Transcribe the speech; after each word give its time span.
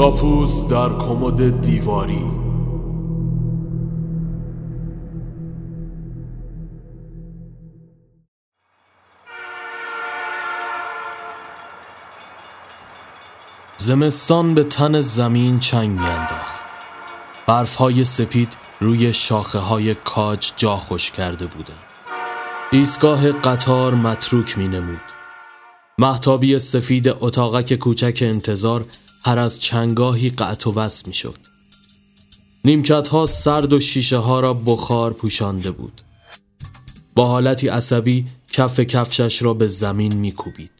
اختاپوس 0.00 0.68
در 0.68 0.88
کمد 0.88 1.60
دیواری. 1.60 2.24
زمستان 13.76 14.54
به 14.54 14.64
تن 14.64 15.00
زمین 15.00 15.58
چنگ 15.58 15.90
میانداخت 15.90 16.60
برفهای 17.46 18.04
سپید 18.04 18.56
روی 18.80 19.12
شاخه 19.12 19.58
های 19.58 19.94
کاج 19.94 20.52
جا 20.56 20.76
خوش 20.76 21.10
کرده 21.10 21.46
بودند. 21.46 21.76
ایستگاه 22.72 23.32
قطار 23.32 23.94
متروک 23.94 24.58
می 24.58 24.68
نمود 24.68 25.02
محتابی 25.98 26.58
سفید 26.58 27.08
اتاقک 27.08 27.74
کوچک 27.74 28.18
انتظار 28.22 28.84
هر 29.24 29.38
از 29.38 29.60
چنگاهی 29.60 30.30
قطع 30.30 30.70
و 30.70 30.74
وصل 30.74 31.08
می 31.08 31.14
شد 31.14 31.36
نیمکت 32.64 33.08
ها 33.08 33.26
سرد 33.26 33.72
و 33.72 33.80
شیشه 33.80 34.16
ها 34.16 34.40
را 34.40 34.54
بخار 34.54 35.12
پوشانده 35.12 35.70
بود. 35.70 36.00
با 37.14 37.26
حالتی 37.26 37.68
عصبی 37.68 38.26
کف 38.52 38.80
کفشش 38.80 39.42
را 39.42 39.54
به 39.54 39.66
زمین 39.66 40.14
می 40.14 40.32
کوبید 40.32 40.70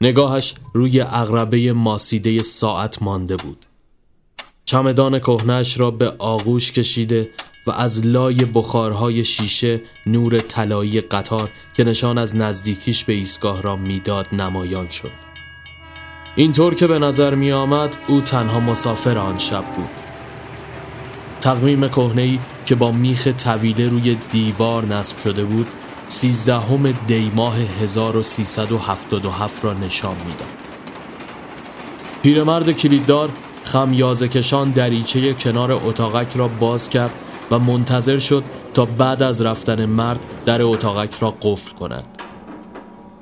نگاهش 0.00 0.54
روی 0.74 1.00
اغربه 1.00 1.72
ماسیده 1.72 2.42
ساعت 2.42 3.02
مانده 3.02 3.36
بود. 3.36 3.66
چمدان 4.64 5.18
کهنش 5.18 5.80
را 5.80 5.90
به 5.90 6.08
آغوش 6.18 6.72
کشیده 6.72 7.30
و 7.66 7.70
از 7.70 8.06
لای 8.06 8.44
بخارهای 8.44 9.24
شیشه 9.24 9.80
نور 10.06 10.38
طلایی 10.38 11.00
قطار 11.00 11.50
که 11.74 11.84
نشان 11.84 12.18
از 12.18 12.36
نزدیکیش 12.36 13.04
به 13.04 13.12
ایستگاه 13.12 13.62
را 13.62 13.76
می‌داد 13.76 14.34
نمایان 14.34 14.88
شد. 14.90 15.27
اینطور 16.36 16.74
که 16.74 16.86
به 16.86 16.98
نظر 16.98 17.34
می 17.34 17.52
آمد 17.52 17.96
او 18.06 18.20
تنها 18.20 18.60
مسافر 18.60 19.18
آن 19.18 19.38
شب 19.38 19.64
بود 19.76 19.90
تقویم 21.40 21.88
کهنه‌ای 21.88 22.38
که 22.66 22.74
با 22.74 22.92
میخ 22.92 23.26
طویله 23.26 23.88
روی 23.88 24.18
دیوار 24.30 24.84
نصب 24.84 25.18
شده 25.18 25.44
بود 25.44 25.66
سیزدهم 26.08 26.92
دی 26.92 27.32
ماه 27.36 27.56
1377 27.80 29.64
را 29.64 29.74
نشان 29.74 30.16
می‌داد. 30.26 30.48
پیرمرد 32.22 32.72
کلیددار 32.72 33.30
خمیازه 33.64 34.28
کشان 34.28 34.70
دریچه 34.70 35.34
کنار 35.34 35.72
اتاقک 35.72 36.36
را 36.36 36.48
باز 36.48 36.90
کرد 36.90 37.14
و 37.50 37.58
منتظر 37.58 38.18
شد 38.18 38.44
تا 38.74 38.84
بعد 38.84 39.22
از 39.22 39.42
رفتن 39.42 39.86
مرد 39.86 40.26
در 40.46 40.62
اتاقک 40.62 41.14
را 41.14 41.34
قفل 41.42 41.74
کند. 41.74 42.17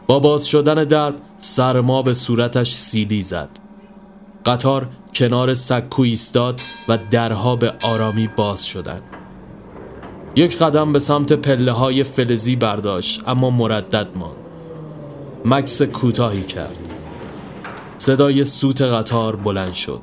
با 0.06 0.18
باز 0.18 0.46
شدن 0.46 0.84
درب 0.84 1.14
سرما 1.36 2.02
به 2.02 2.14
صورتش 2.14 2.72
سیلی 2.72 3.22
زد. 3.22 3.50
قطار 4.46 4.88
کنار 5.14 5.54
سکو 5.54 6.02
ایستاد 6.02 6.60
و 6.88 6.98
درها 7.10 7.56
به 7.56 7.72
آرامی 7.82 8.28
باز 8.36 8.66
شدند. 8.66 9.02
یک 10.36 10.58
قدم 10.58 10.92
به 10.92 10.98
سمت 10.98 11.32
پله 11.32 11.72
های 11.72 12.02
فلزی 12.02 12.56
برداشت 12.56 13.22
اما 13.28 13.50
مردد 13.50 14.16
ماند. 14.16 14.36
مکس 15.44 15.82
کوتاهی 15.82 16.42
کرد. 16.42 16.76
صدای 17.98 18.44
سوت 18.44 18.82
قطار 18.82 19.36
بلند 19.36 19.74
شد. 19.74 20.00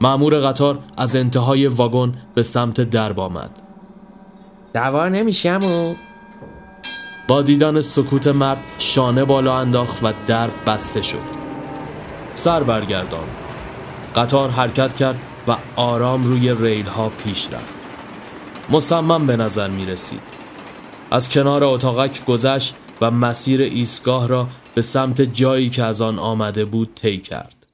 معمور 0.00 0.40
قطار 0.40 0.78
از 0.96 1.16
انتهای 1.16 1.66
واگن 1.66 2.14
به 2.34 2.42
سمت 2.42 2.80
درب 2.80 3.20
آمد. 3.20 3.50
سوار 4.74 5.08
نمیشم 5.08 5.60
و 5.64 5.94
با 7.28 7.42
دیدن 7.42 7.80
سکوت 7.80 8.26
مرد 8.26 8.60
شانه 8.78 9.24
بالا 9.24 9.58
انداخت 9.58 9.98
و 10.02 10.12
درب 10.26 10.52
بسته 10.66 11.02
شد. 11.02 11.18
سر 12.34 12.62
برگردان 12.62 13.28
قطار 14.14 14.50
حرکت 14.50 14.94
کرد 14.94 15.22
و 15.48 15.56
آرام 15.76 16.24
روی 16.24 16.54
ریل 16.54 16.86
ها 16.86 17.08
پیش 17.08 17.48
رفت. 17.52 17.74
مصمم 18.70 19.26
به 19.26 19.36
نظر 19.36 19.68
می 19.68 19.86
رسید. 19.86 20.20
از 21.10 21.28
کنار 21.28 21.64
اتاقک 21.64 22.24
گذشت 22.24 22.74
و 23.00 23.10
مسیر 23.10 23.62
ایستگاه 23.62 24.28
را 24.28 24.48
به 24.74 24.82
سمت 24.82 25.22
جایی 25.22 25.70
که 25.70 25.84
از 25.84 26.02
آن 26.02 26.18
آمده 26.18 26.64
بود 26.64 26.94
طی 26.94 27.18
کرد. 27.18 27.66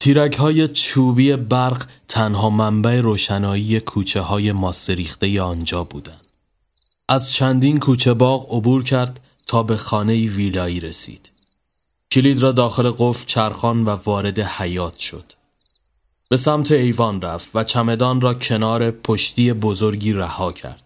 تیرک 0.00 0.34
های 0.34 0.68
چوبی 0.68 1.36
برق 1.36 1.86
تنها 2.08 2.50
منبع 2.50 3.00
روشنایی 3.00 3.80
کوچه 3.80 4.20
های 4.20 4.52
ماسریخته 4.52 5.42
آنجا 5.42 5.84
بودند. 5.84 6.25
از 7.08 7.32
چندین 7.32 7.80
کوچه 7.80 8.14
باغ 8.14 8.54
عبور 8.54 8.84
کرد 8.84 9.20
تا 9.46 9.62
به 9.62 9.76
خانه 9.76 10.14
ویلایی 10.14 10.80
رسید. 10.80 11.30
کلید 12.10 12.42
را 12.42 12.52
داخل 12.52 12.90
قفل 12.98 13.26
چرخان 13.26 13.84
و 13.84 13.88
وارد 13.90 14.38
حیات 14.38 14.98
شد. 14.98 15.32
به 16.28 16.36
سمت 16.36 16.72
ایوان 16.72 17.22
رفت 17.22 17.48
و 17.54 17.64
چمدان 17.64 18.20
را 18.20 18.34
کنار 18.34 18.90
پشتی 18.90 19.52
بزرگی 19.52 20.12
رها 20.12 20.52
کرد. 20.52 20.82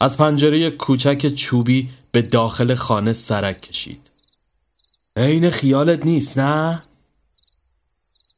از 0.00 0.16
پنجره 0.16 0.70
کوچک 0.70 1.28
چوبی 1.28 1.88
به 2.12 2.22
داخل 2.22 2.74
خانه 2.74 3.12
سرک 3.12 3.60
کشید. 3.60 4.10
عین 5.16 5.50
خیالت 5.50 6.06
نیست 6.06 6.38
نه؟ 6.38 6.82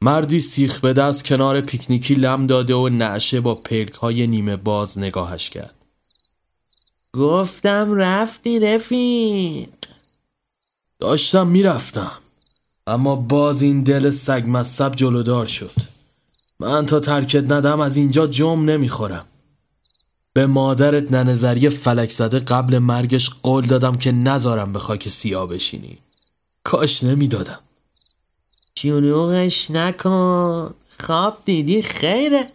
مردی 0.01 0.41
سیخ 0.41 0.81
به 0.81 0.93
دست 0.93 1.25
کنار 1.25 1.61
پیکنیکی 1.61 2.15
لم 2.15 2.47
داده 2.47 2.75
و 2.75 2.89
نعشه 2.89 3.41
با 3.41 3.55
پلک 3.55 3.95
های 3.95 4.27
نیمه 4.27 4.57
باز 4.57 4.99
نگاهش 4.99 5.51
کرد. 5.51 5.78
گفتم 7.15 7.95
رفتی 7.95 8.59
رفیق. 8.59 9.69
داشتم 10.99 11.47
می‌رفتم. 11.47 12.13
اما 12.87 13.17
باز 13.17 13.63
این 13.63 13.83
دل 13.83 14.11
سگ 14.11 14.45
مصب 14.47 14.97
جلودار 14.97 15.47
شد. 15.47 15.71
من 16.61 16.87
تا 16.87 17.01
ترکت 17.01 17.53
ندم 17.53 17.81
از 17.81 17.97
اینجا 17.97 18.27
جم 18.27 18.65
نمی‌خورم. 18.65 19.27
به 20.33 20.47
مادرت 20.47 21.13
ننظری 21.13 21.69
فلک 21.69 22.11
زده 22.11 22.39
قبل 22.39 22.79
مرگش 22.79 23.31
قول 23.43 23.67
دادم 23.67 23.97
که 23.97 24.13
نذارم 24.13 24.73
به 24.73 24.79
خاک 24.79 25.09
سیاه 25.09 25.47
بشینی. 25.47 25.99
کاش 26.65 27.05
نمی‌دادم. 27.05 27.59
جنوغش 28.75 29.71
نکن. 29.71 30.75
خواب 30.99 31.39
دیدی؟ 31.45 31.83
خیره. 31.83 32.53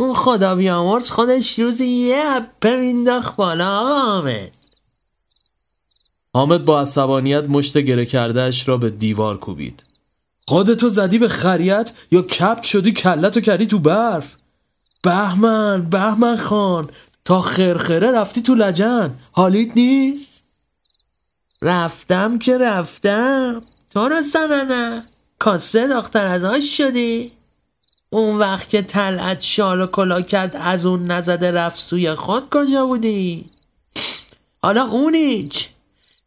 اون 0.00 0.14
خدا 0.14 0.54
بیامرز 0.54 1.10
خودش 1.10 1.58
روزی 1.58 1.86
یه 1.86 2.30
حبه 2.30 2.76
مینداخت 2.76 3.36
بالا 3.36 3.78
آمد 3.78 4.52
حامد. 6.34 6.64
با 6.64 6.80
عصبانیت 6.80 7.44
مشت 7.44 7.78
گره 7.78 8.06
کردهش 8.06 8.68
را 8.68 8.76
به 8.76 8.90
دیوار 8.90 9.38
کوبید. 9.38 9.82
خودتو 10.46 10.88
زدی 10.88 11.18
به 11.18 11.28
خریت 11.28 11.92
یا 12.10 12.22
کپت 12.22 12.62
شدی 12.62 12.92
کلتو 12.92 13.40
کردی 13.40 13.66
تو 13.66 13.78
برف؟ 13.78 14.36
بهمن 15.02 15.82
بهمن 15.82 16.36
خان 16.36 16.90
تا 17.24 17.40
خرخره 17.40 18.12
رفتی 18.12 18.42
تو 18.42 18.54
لجن. 18.54 19.14
حالیت 19.32 19.76
نیست؟ 19.76 20.44
رفتم 21.62 22.38
که 22.38 22.58
رفتم. 22.58 23.62
تو 23.90 24.08
رو 24.08 24.22
سننه. 24.22 25.04
کاسه 25.38 25.88
دختر 25.88 26.26
از 26.26 26.44
آش 26.44 26.76
شدی؟ 26.76 27.39
اون 28.10 28.38
وقت 28.38 28.68
که 28.68 28.82
تلعت 28.82 29.40
شال 29.40 29.80
و 29.80 29.86
کلا 29.86 30.20
کرد 30.20 30.56
از 30.56 30.86
اون 30.86 31.06
نزده 31.06 31.50
رفت 31.50 31.78
سوی 31.78 32.14
خود 32.14 32.50
کجا 32.50 32.86
بودی؟ 32.86 33.44
حالا 34.62 34.84
اونیچ 34.84 35.68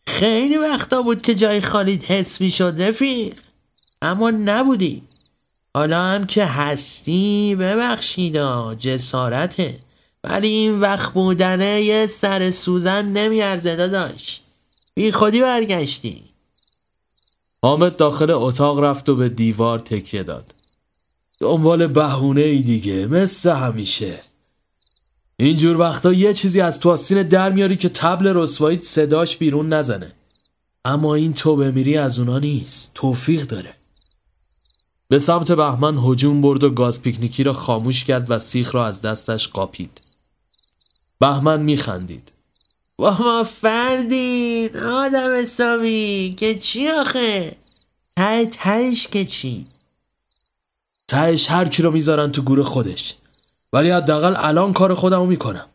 خیلی 0.07 0.57
وقتا 0.57 1.01
بود 1.01 1.21
که 1.21 1.35
جای 1.35 1.61
خالیت 1.61 2.11
حس 2.11 2.41
می 2.41 2.51
شد 2.51 2.75
رفیق. 2.77 3.37
اما 4.01 4.31
نبودی. 4.31 5.01
حالا 5.73 6.01
هم 6.01 6.23
که 6.23 6.45
هستی 6.45 7.55
ببخشیدا 7.59 8.75
جسارته. 8.75 9.79
ولی 10.23 10.47
این 10.47 10.79
وقت 10.79 11.13
بودنه 11.13 11.81
یه 11.81 12.07
سر 12.07 12.51
سوزن 12.51 13.05
نمیارزه 13.05 13.75
داداش. 13.75 14.41
بی 14.93 15.11
خودی 15.11 15.41
برگشتی. 15.41 16.23
حامد 17.61 17.95
داخل 17.95 18.31
اتاق 18.31 18.79
رفت 18.79 19.09
و 19.09 19.15
به 19.15 19.29
دیوار 19.29 19.79
تکیه 19.79 20.23
داد. 20.23 20.53
دنبال 21.43 21.87
بهونه 21.87 22.41
ای 22.41 22.61
دیگه 22.61 23.07
مثل 23.07 23.51
همیشه. 23.51 24.19
اینجور 25.37 25.77
وقتا 25.77 26.13
یه 26.13 26.33
چیزی 26.33 26.61
از 26.61 26.79
تو 26.79 26.91
آستین 26.91 27.23
در 27.23 27.51
میاری 27.51 27.77
که 27.77 27.89
تبل 27.89 28.27
رسواییت 28.35 28.83
صداش 28.83 29.37
بیرون 29.37 29.73
نزنه. 29.73 30.11
اما 30.85 31.15
این 31.15 31.33
تو 31.33 31.55
بمیری 31.55 31.97
از 31.97 32.19
اونا 32.19 32.39
نیست 32.39 32.91
توفیق 32.95 33.41
داره. 33.41 33.73
به 35.07 35.19
سمت 35.19 35.51
بهمن 35.51 35.97
هجوم 35.97 36.41
برد 36.41 36.63
و 36.63 36.69
گاز 36.69 37.01
پیکنیکی 37.01 37.43
را 37.43 37.53
خاموش 37.53 38.03
کرد 38.03 38.31
و 38.31 38.39
سیخ 38.39 38.75
را 38.75 38.85
از 38.85 39.01
دستش 39.01 39.47
قاپید. 39.47 40.01
بهمن 41.19 41.61
میخندید. 41.61 42.31
و 42.99 43.11
ما 43.11 43.43
فردین 43.43 44.77
آدم 44.77 45.35
حسابی 45.35 46.33
که 46.37 46.55
چی 46.55 46.87
آخه؟ 46.87 47.55
ته 48.15 48.45
تهش 48.45 49.07
که 49.07 49.25
چی؟ 49.25 49.72
تهش 51.13 51.51
هر 51.51 51.65
کی 51.65 51.83
رو 51.83 51.91
می‌ذارن 51.91 52.31
تو 52.31 52.41
گور 52.41 52.63
خودش. 52.63 53.15
ولی 53.73 53.89
حداقل 53.89 54.33
الان 54.37 54.73
کار 54.73 54.93
خودمو 54.93 55.25
می‌کنم. 55.25 55.65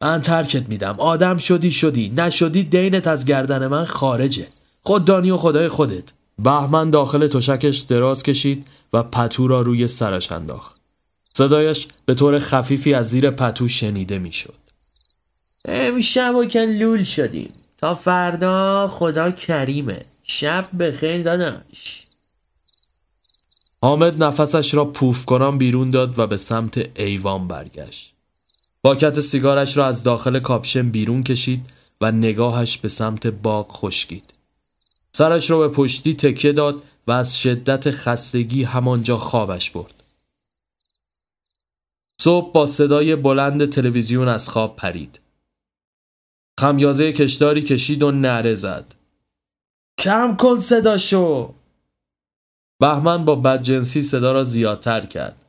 من 0.00 0.22
ترکت 0.22 0.68
میدم. 0.68 1.00
آدم 1.00 1.36
شدی 1.36 1.70
شدی. 1.70 2.12
نشدی 2.16 2.64
دینت 2.64 3.06
از 3.06 3.24
گردن 3.24 3.66
من 3.66 3.84
خارجه. 3.84 4.46
خود 4.82 5.04
دانی 5.04 5.30
و 5.30 5.36
خدای 5.36 5.68
خودت. 5.68 6.04
بهمن 6.38 6.90
داخل 6.90 7.26
تشکش 7.26 7.78
دراز 7.78 8.22
کشید 8.22 8.66
و 8.92 9.02
پتو 9.02 9.48
را 9.48 9.62
روی 9.62 9.86
سرش 9.86 10.32
انداخت. 10.32 10.76
صدایش 11.32 11.88
به 12.06 12.14
طور 12.14 12.38
خفیفی 12.38 12.94
از 12.94 13.08
زیر 13.08 13.30
پتو 13.30 13.68
شنیده 13.68 14.18
می‌شد. 14.18 14.54
امشبو 15.64 16.44
که 16.44 16.60
لول 16.60 17.04
شدیم. 17.04 17.52
تا 17.78 17.94
فردا 17.94 18.88
خدا 18.88 19.30
کریمه. 19.30 20.04
شب 20.24 20.68
به 20.72 20.92
خیر 20.92 21.22
داداش. 21.22 22.07
حامد 23.82 24.24
نفسش 24.24 24.74
را 24.74 24.84
پوف 24.84 25.24
کنان 25.24 25.58
بیرون 25.58 25.90
داد 25.90 26.18
و 26.18 26.26
به 26.26 26.36
سمت 26.36 26.98
ایوان 27.00 27.48
برگشت. 27.48 28.12
پاکت 28.82 29.20
سیگارش 29.20 29.76
را 29.76 29.86
از 29.86 30.02
داخل 30.02 30.38
کاپشن 30.38 30.90
بیرون 30.90 31.22
کشید 31.22 31.66
و 32.00 32.12
نگاهش 32.12 32.78
به 32.78 32.88
سمت 32.88 33.26
باغ 33.26 33.72
خشکید. 33.72 34.34
سرش 35.12 35.50
را 35.50 35.58
به 35.58 35.68
پشتی 35.68 36.14
تکیه 36.14 36.52
داد 36.52 36.82
و 37.06 37.12
از 37.12 37.38
شدت 37.38 37.90
خستگی 37.90 38.62
همانجا 38.62 39.18
خوابش 39.18 39.70
برد. 39.70 39.94
صبح 42.20 42.52
با 42.52 42.66
صدای 42.66 43.16
بلند 43.16 43.70
تلویزیون 43.70 44.28
از 44.28 44.48
خواب 44.48 44.76
پرید. 44.76 45.20
خمیازه 46.60 47.12
کشداری 47.12 47.62
کشید 47.62 48.02
و 48.02 48.10
نره 48.10 48.54
زد. 48.54 48.94
کم 49.98 50.36
کن 50.36 50.58
صداشو! 50.58 51.54
بهمن 52.80 53.24
با 53.24 53.34
بدجنسی 53.34 54.02
صدا 54.02 54.32
را 54.32 54.44
زیادتر 54.44 55.06
کرد. 55.06 55.42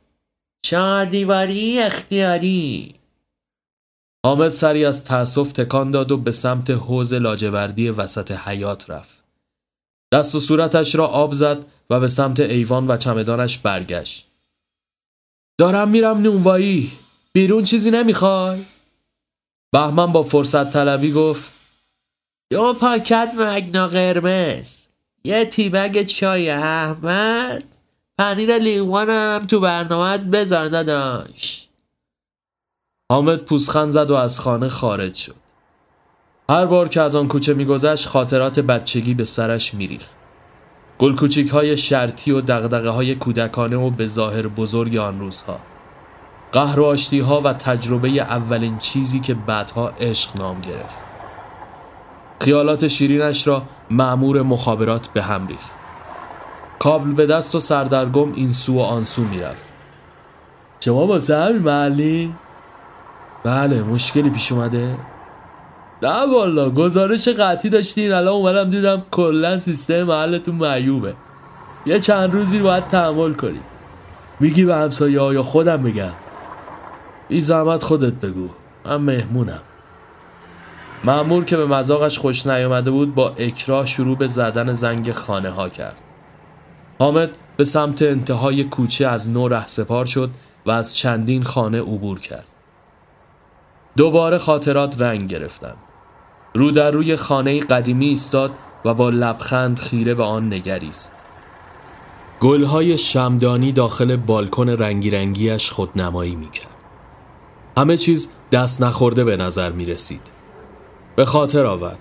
چهار 0.66 1.06
دیواری 1.06 1.80
اختیاری 1.80 2.96
حامد 4.26 4.50
سری 4.50 4.86
از 4.86 5.06
تأسف 5.06 5.52
تکان 5.52 5.92
داد 5.92 6.12
و 6.12 6.18
به 6.18 6.32
سمت 6.32 6.70
حوز 6.70 7.14
لاجوردی 7.14 7.90
وسط 7.90 8.32
حیات 8.32 8.90
رفت. 8.90 9.24
دست 10.14 10.36
و 10.36 10.40
صورتش 10.40 10.96
را 10.96 11.08
آب 11.08 11.34
زد 11.34 11.66
و 11.90 12.00
به 12.00 12.08
سمت 12.08 12.40
ایوان 12.40 12.88
و 12.88 12.98
چمدانش 12.98 13.58
برگشت. 13.58 14.28
دارم 15.60 15.90
میرم 15.90 16.22
نونوایی 16.22 16.92
بیرون 17.34 17.64
چیزی 17.64 17.92
نمی‌خوای؟ 17.92 18.66
بهمن 19.74 20.12
با 20.12 20.24
فرصت 20.24 20.70
طلبی 20.70 21.12
گفت 21.12 21.52
دو 22.52 22.74
پاکت 22.74 23.32
مگنا 23.38 23.88
قرمز 23.88 24.89
یه 25.24 25.46
تیبگ 25.46 26.04
چای 26.04 26.50
احمد 26.50 27.64
پنیر 28.18 28.58
لیوانم 28.58 29.46
تو 29.48 29.60
برنامه 29.60 30.18
بذار 30.18 30.68
داداش 30.68 31.70
حامد 33.12 33.46
پوزخند 33.46 33.90
زد 33.90 34.12
و 34.12 34.16
از 34.16 34.40
خانه 34.40 34.68
خارج 34.68 35.16
شد. 35.16 35.36
هر 36.50 36.66
بار 36.66 36.90
که 36.90 37.02
از 37.02 37.16
آن 37.16 37.28
کوچه 37.28 37.54
میگذشت 37.54 38.08
خاطرات 38.08 38.60
بچگی 38.60 39.14
به 39.14 39.24
سرش 39.24 39.74
میریخت. 39.74 40.10
گل 41.00 41.16
کوچیک 41.16 41.50
های 41.50 41.78
شرطی 41.78 42.32
و 42.32 42.42
دغدغه 42.42 42.90
های 42.90 43.16
کودکانه 43.16 43.78
و 43.78 43.90
به 43.90 44.06
ظاهر 44.06 44.48
بزرگ 44.48 44.98
آن 44.98 45.20
روزها. 45.20 45.60
قهر 46.52 46.80
و 46.80 46.86
آشتی 46.86 47.20
ها 47.20 47.42
و 47.42 47.54
تجربه 47.54 48.10
اولین 48.10 48.78
چیزی 48.78 49.20
که 49.20 49.34
بعدها 49.34 49.90
عشق 49.90 50.38
نام 50.38 50.62
گرفت. 50.62 51.09
خیالات 52.42 52.88
شیرینش 52.88 53.48
را 53.48 53.64
معمور 53.90 54.42
مخابرات 54.42 55.08
به 55.08 55.22
هم 55.22 55.48
ریخت. 55.48 55.72
کابل 56.80 57.12
به 57.12 57.26
دست 57.26 57.56
و 57.56 57.60
سردرگم 57.60 58.34
این 58.34 58.48
سو 58.48 58.76
و 58.76 58.80
آن 58.80 59.04
سو 59.04 59.24
می‌رفت. 59.24 59.70
شما 60.80 61.06
با 61.06 61.20
همین 61.30 61.62
محلی؟ 61.62 62.34
بله 63.44 63.84
مشکلی 63.84 64.30
پیش 64.30 64.52
اومده 64.52 64.98
نه 66.04 66.34
والا 66.34 66.70
گزارش 66.70 67.28
قطعی 67.28 67.70
داشتین 67.70 68.12
الان 68.12 68.34
اومدم 68.34 68.70
دیدم 68.70 69.04
کلا 69.12 69.58
سیستم 69.58 70.04
محلتون 70.04 70.56
معیوبه 70.56 71.14
یه 71.86 72.00
چند 72.00 72.34
روزی 72.34 72.60
باید 72.60 72.88
تحمل 72.88 73.34
کنید 73.34 73.64
میگی 74.40 74.66
به 74.66 74.76
همسایه 74.76 75.14
یا 75.14 75.44
خودم 75.44 75.84
بگم 75.84 76.14
بی 77.30 77.42
زحمت 77.42 77.84
خودت 77.84 78.14
بگو 78.14 78.50
من 78.86 78.98
مهمونم 78.98 79.62
معمور 81.04 81.46
که 81.46 81.58
به 81.58 81.66
مزاقش 81.66 82.20
خوش 82.20 82.48
نیامده 82.48 82.92
بود 82.92 83.16
با 83.16 83.30
اکراه 83.30 83.86
شروع 83.86 84.18
به 84.18 84.28
زدن 84.28 84.74
زنگ 84.74 85.12
خانه 85.12 85.50
ها 85.50 85.70
کرد 85.70 85.98
حامد 87.00 87.38
به 87.58 87.64
سمت 87.64 88.02
انتهای 88.02 88.64
کوچه 88.64 89.08
از 89.08 89.30
نو 89.30 89.48
ره 89.48 89.68
سپار 89.68 90.06
شد 90.06 90.30
و 90.66 90.72
از 90.72 90.96
چندین 90.96 91.44
خانه 91.44 91.82
عبور 91.82 92.20
کرد 92.20 92.48
دوباره 93.98 94.38
خاطرات 94.38 95.02
رنگ 95.02 95.28
گرفتند. 95.28 95.78
رو 96.54 96.72
در 96.72 96.92
روی 96.92 97.16
خانه 97.16 97.60
قدیمی 97.60 98.06
ایستاد 98.06 98.52
و 98.86 98.94
با 98.94 99.10
لبخند 99.10 99.80
خیره 99.80 100.14
به 100.14 100.24
آن 100.24 100.54
نگریست. 100.54 101.14
گلهای 102.40 102.98
شمدانی 102.98 103.72
داخل 103.72 104.16
بالکن 104.16 104.70
رنگی 104.70 105.10
رنگیش 105.10 105.72
خودنمایی 105.72 106.36
می‌کرد. 106.36 106.68
همه 107.78 107.98
چیز 107.98 108.32
دست 108.52 108.84
نخورده 108.84 109.24
به 109.24 109.38
نظر 109.38 109.72
می 109.72 109.86
رسید. 109.86 110.39
به 111.20 111.26
خاطر 111.26 111.66
آورد. 111.66 112.00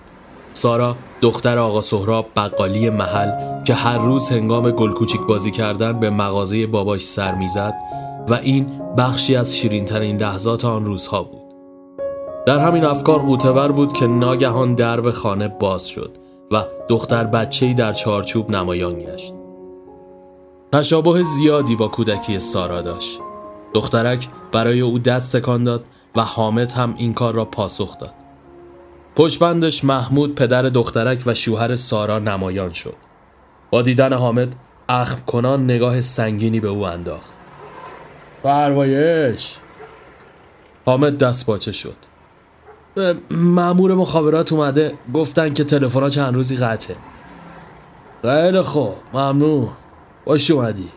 سارا 0.53 0.95
دختر 1.21 1.57
آقا 1.57 1.81
سهراب 1.81 2.25
بقالی 2.35 2.89
محل 2.89 3.63
که 3.63 3.73
هر 3.73 3.97
روز 3.97 4.29
هنگام 4.29 4.71
گل 4.71 4.91
کوچیک 4.91 5.21
بازی 5.21 5.51
کردن 5.51 5.99
به 5.99 6.09
مغازه 6.09 6.67
باباش 6.67 7.01
سر 7.01 7.35
می‌زد 7.35 7.73
و 8.29 8.33
این 8.33 8.81
بخشی 8.97 9.35
از 9.35 9.57
شیرینترین 9.57 10.17
لحظات 10.17 10.65
آن 10.65 10.85
روزها 10.85 11.23
بود. 11.23 11.41
در 12.45 12.59
همین 12.59 12.85
افکار 12.85 13.19
قوتور 13.19 13.71
بود 13.71 13.93
که 13.93 14.07
ناگهان 14.07 14.73
درب 14.73 15.11
خانه 15.11 15.47
باز 15.47 15.87
شد 15.87 16.17
و 16.51 16.63
دختر 16.89 17.23
بچه‌ای 17.23 17.73
در 17.73 17.93
چارچوب 17.93 18.51
نمایان 18.51 18.97
گشت. 18.97 19.33
تشابه 20.71 21.23
زیادی 21.23 21.75
با 21.75 21.87
کودکی 21.87 22.39
سارا 22.39 22.81
داشت. 22.81 23.19
دخترک 23.73 24.27
برای 24.51 24.81
او 24.81 24.99
دست 24.99 25.37
تکان 25.37 25.63
داد 25.63 25.85
و 26.15 26.21
حامد 26.21 26.71
هم 26.71 26.93
این 26.97 27.13
کار 27.13 27.33
را 27.33 27.45
پاسخ 27.45 27.97
داد. 27.97 28.18
پشبندش 29.15 29.83
محمود 29.83 30.35
پدر 30.35 30.61
دخترک 30.61 31.23
و 31.25 31.33
شوهر 31.33 31.75
سارا 31.75 32.19
نمایان 32.19 32.73
شد. 32.73 32.95
با 33.69 33.81
دیدن 33.81 34.13
حامد 34.13 34.55
اخم 34.89 35.21
کنان 35.21 35.63
نگاه 35.63 36.01
سنگینی 36.01 36.59
به 36.59 36.67
او 36.67 36.83
انداخت. 36.83 37.33
پروایش 38.43 39.55
حامد 40.85 41.17
دست 41.17 41.45
باچه 41.45 41.71
شد. 41.71 41.95
معمور 43.31 43.95
مخابرات 43.95 44.53
اومده 44.53 44.93
گفتن 45.13 45.49
که 45.49 45.63
تلفن 45.63 46.09
چند 46.09 46.35
روزی 46.35 46.55
قطعه 46.55 46.95
خیلی 48.21 48.61
خوب 48.61 48.95
ممنون 49.13 49.69
باش 50.25 50.51
اومدی 50.51 50.89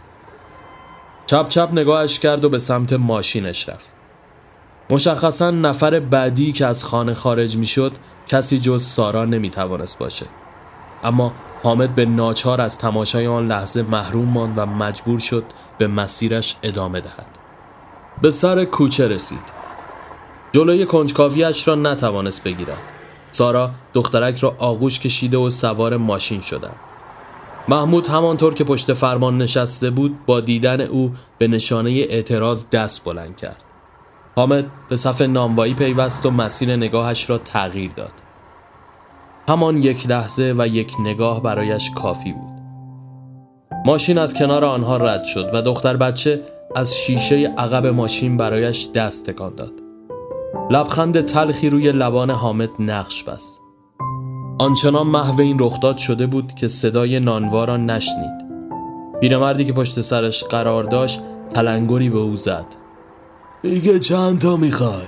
چپ 1.26 1.48
چپ 1.48 1.70
نگاهش 1.72 2.18
کرد 2.18 2.44
و 2.44 2.48
به 2.48 2.58
سمت 2.58 2.92
ماشینش 2.92 3.68
رفت 3.68 3.91
مشخصا 4.92 5.50
نفر 5.50 6.00
بعدی 6.00 6.52
که 6.52 6.66
از 6.66 6.84
خانه 6.84 7.14
خارج 7.14 7.56
می‌شد 7.56 7.92
کسی 8.28 8.58
جز 8.58 8.82
سارا 8.82 9.25
نمی‌توانست 9.25 9.99
باشه. 9.99 10.26
اما 11.04 11.32
حامد 11.62 11.94
به 11.94 12.06
ناچار 12.06 12.61
از 12.61 12.78
تماشای 12.78 13.26
آن 13.26 13.49
لحظه 13.49 13.82
محروم 13.82 14.28
ماند 14.28 14.58
و 14.58 14.66
مجبور 14.66 15.18
شد 15.18 15.44
به 15.78 15.87
مسیرش 15.87 16.56
ادامه 16.62 17.00
دهد. 17.00 17.38
به 18.22 18.30
سر 18.30 18.64
کوچه 18.64 19.08
رسید. 19.08 19.52
جلوی 20.52 20.87
کنجکاویش 20.87 21.68
را 21.68 21.75
نتوانست 21.75 22.44
بگیرد. 22.44 22.92
سارا 23.30 23.70
دخترک 23.94 24.38
را 24.38 24.56
آغوش 24.58 25.00
کشیده 25.00 25.37
و 25.37 25.50
سوار 25.50 25.96
ماشین 25.96 26.40
شدند. 26.40 26.76
محمود 27.68 28.06
همانطور 28.06 28.54
که 28.54 28.64
پشت 28.64 28.92
فرمان 28.92 29.38
نشسته 29.38 29.90
بود 29.90 30.26
با 30.26 30.40
دیدن 30.40 30.80
او 30.80 31.14
به 31.38 31.49
نشانه 31.49 31.90
اعتراض 31.90 32.70
دست 32.70 33.04
بلند 33.04 33.37
کرد. 33.37 33.64
حامد 34.36 34.64
به 34.88 34.96
صف 34.96 35.22
ناموایی 35.22 35.74
پیوست 35.74 36.26
و 36.26 36.30
مسیر 36.30 36.76
نگاهش 36.76 37.30
را 37.30 37.38
تغییر 37.38 37.90
داد. 37.92 38.12
همان 39.48 39.76
یک 39.76 40.10
لحظه 40.10 40.54
و 40.58 40.66
یک 40.66 40.92
نگاه 41.00 41.42
برایش 41.42 41.90
کافی 41.90 42.32
بود. 42.32 42.62
ماشین 43.86 44.18
از 44.18 44.34
کنار 44.34 44.64
آنها 44.64 44.96
رد 44.96 45.24
شد 45.24 45.50
و 45.54 45.62
دختر 45.62 45.96
بچه 45.96 46.40
از 46.76 46.96
شیشه 46.96 47.54
عقب 47.58 47.86
ماشین 47.86 48.36
برایش 48.36 48.88
دست 48.94 49.30
تکان 49.30 49.54
داد. 49.54 49.72
لبخند 50.70 51.20
تلخی 51.20 51.70
روی 51.70 51.92
لبان 51.92 52.30
حامد 52.30 52.70
نقش 52.78 53.24
بست. 53.24 53.60
آنچنان 54.58 55.06
محو 55.06 55.40
این 55.40 55.56
رخداد 55.60 55.96
شده 55.96 56.26
بود 56.26 56.54
که 56.54 56.68
صدای 56.68 57.20
نانوا 57.20 57.64
را 57.64 57.76
نشنید. 57.76 58.42
پیرمردی 59.20 59.64
که 59.64 59.72
پشت 59.72 60.00
سرش 60.00 60.44
قرار 60.44 60.84
داشت 60.84 61.20
تلنگری 61.50 62.10
به 62.10 62.18
او 62.18 62.36
زد. 62.36 62.81
دیگه 63.62 63.99
چند 63.99 64.40
تا 64.40 64.57
می‌خوای 64.57 65.07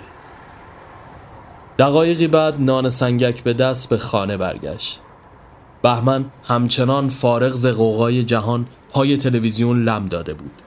دقایقی 1.79 2.27
بعد 2.27 2.61
نان 2.61 2.89
سنگک 2.89 3.43
به 3.43 3.53
دست 3.53 3.89
به 3.89 3.99
خانه 3.99 4.37
برگشت 4.37 5.01
بهمن 5.83 6.25
همچنان 6.45 7.09
فارغ 7.09 7.55
ز 7.55 7.67
قوقای 7.67 8.25
جهان 8.25 8.67
پای 8.91 9.17
تلویزیون 9.17 9.83
لم 9.83 10.07
داده 10.07 10.35
بود 10.35 10.63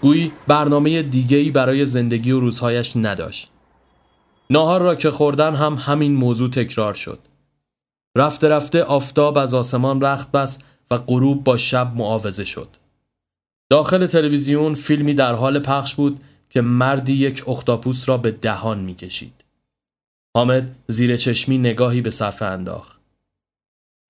گویی 0.00 0.32
برنامه 0.48 1.02
دیگهی 1.02 1.50
برای 1.50 1.84
زندگی 1.84 2.32
و 2.32 2.40
روزهایش 2.40 2.92
نداشت 2.96 3.50
ناهار 4.50 4.82
را 4.82 4.94
که 4.94 5.10
خوردن 5.10 5.54
هم 5.54 5.74
همین 5.74 6.14
موضوع 6.14 6.50
تکرار 6.50 6.94
شد. 6.94 7.18
رفته 8.16 8.48
رفته 8.48 8.82
آفتاب 8.82 9.38
از 9.38 9.54
آسمان 9.54 10.00
رخت 10.00 10.32
بست 10.32 10.64
و 10.90 10.98
غروب 10.98 11.44
با 11.44 11.56
شب 11.56 11.92
معاوضه 11.96 12.44
شد. 12.44 12.68
داخل 13.70 14.06
تلویزیون 14.06 14.74
فیلمی 14.74 15.14
در 15.14 15.34
حال 15.34 15.58
پخش 15.58 15.94
بود 15.94 16.20
که 16.50 16.60
مردی 16.60 17.12
یک 17.12 17.48
اختاپوس 17.48 18.08
را 18.08 18.16
به 18.16 18.30
دهان 18.30 18.80
می 18.80 18.94
کشید. 18.94 19.44
حامد 20.36 20.76
زیر 20.88 21.16
چشمی 21.16 21.58
نگاهی 21.58 22.00
به 22.00 22.10
صفحه 22.10 22.48
انداخت. 22.48 23.00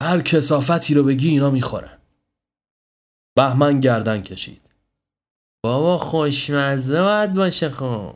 هر 0.03 0.21
کسافتی 0.21 0.93
رو 0.93 1.03
بگی 1.03 1.29
اینا 1.29 1.49
می‌خورن. 1.49 1.97
بهمن 3.35 3.79
گردن 3.79 4.21
کشید. 4.21 4.61
بابا 5.63 5.97
خوشمزه 5.97 7.01
باید 7.01 7.33
باشه 7.33 7.69
خب. 7.69 8.15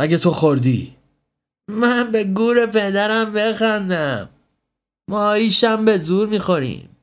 مگه 0.00 0.18
تو 0.18 0.30
خوردی؟ 0.30 0.96
من 1.70 2.12
به 2.12 2.24
گور 2.24 2.66
پدرم 2.66 3.32
بخندم. 3.32 4.28
ما 5.10 5.32
ایشم 5.32 5.84
به 5.84 5.98
زور 5.98 6.28
می‌خوریم. 6.28 6.96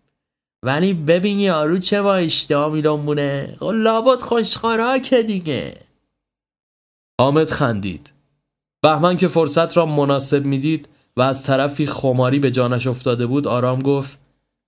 ولی 0.66 0.94
ببین 0.94 1.40
یارو 1.40 1.78
چه 1.78 2.02
با 2.02 2.16
اشتها 2.16 2.70
میلنبونه 2.70 3.56
خب 3.60 3.66
لابد 3.66 4.20
خوشخوراکه 4.20 5.24
دیگه 5.24 5.85
حامد 7.22 7.52
خندید. 7.52 8.14
بهمن 8.82 9.18
که 9.18 9.28
فرصت 9.28 9.78
را 9.78 9.86
مناسب 9.86 10.46
می‌دید 10.46 10.90
و 11.18 11.22
از 11.22 11.44
طرفی 11.44 11.88
خماری 11.88 12.40
به 12.40 12.52
جانش 12.52 12.88
افتاده 12.88 13.26
بود 13.26 13.48
آرام 13.48 13.82
گفت 13.82 14.20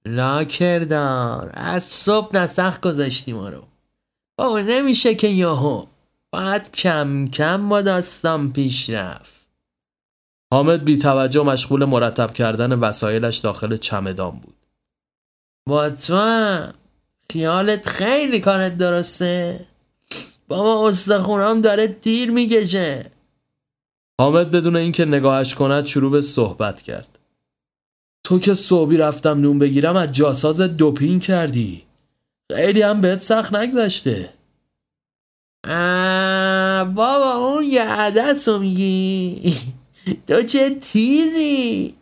لا 0.05 0.43
کردار 0.43 1.51
از 1.53 1.83
صبح 1.83 2.35
نسخ 2.37 2.79
گذاشتی 2.79 3.33
ما 3.33 3.49
رو. 3.49 3.63
بابا 4.39 4.59
نمیشه 4.59 5.15
که 5.15 5.27
یهو 5.27 5.85
باید 6.33 6.71
کم 6.71 7.25
کم 7.25 7.69
با 7.69 7.81
داستان 7.81 8.53
پیش 8.53 8.89
رفت. 8.89 9.47
حامد 10.53 10.85
بی 10.85 10.97
توجه 10.97 11.43
مشغول 11.43 11.85
مرتب 11.85 12.33
کردن 12.33 12.73
وسایلش 12.73 13.37
داخل 13.37 13.77
چمدان 13.77 14.31
بود. 14.31 14.57
با 15.69 15.89
تو 15.89 16.61
خیالت 17.31 17.87
خیلی 17.87 18.39
کارت 18.39 18.77
درسته؟ 18.77 19.65
بابا 20.47 20.87
استخونام 20.87 21.61
داره 21.61 21.87
تیر 21.87 22.31
می‌کشه. 22.31 23.11
حامد 24.19 24.51
بدون 24.51 24.75
اینکه 24.75 25.05
نگاهش 25.05 25.55
کند 25.55 25.85
شروع 25.85 26.11
به 26.11 26.21
صحبت 26.21 26.81
کرد. 26.81 27.19
تو 28.23 28.39
که 28.39 28.53
صبحی 28.53 28.97
رفتم 28.97 29.39
نون 29.39 29.59
بگیرم 29.59 29.95
از 29.95 30.11
جاساز 30.11 30.61
دوپین 30.61 31.19
کردی. 31.19 31.83
خیلی 32.51 32.81
هم 32.81 33.01
بهت 33.01 33.21
سخت 33.21 33.55
نگذشته. 33.55 34.29
بابا 36.95 37.33
اون 37.33 37.63
یه 37.63 37.83
عدس 37.83 38.47
رو 38.47 38.59
میگی؟ 38.59 39.53
تو 40.27 40.41
چه 40.41 40.69
تیزی؟ 40.69 41.95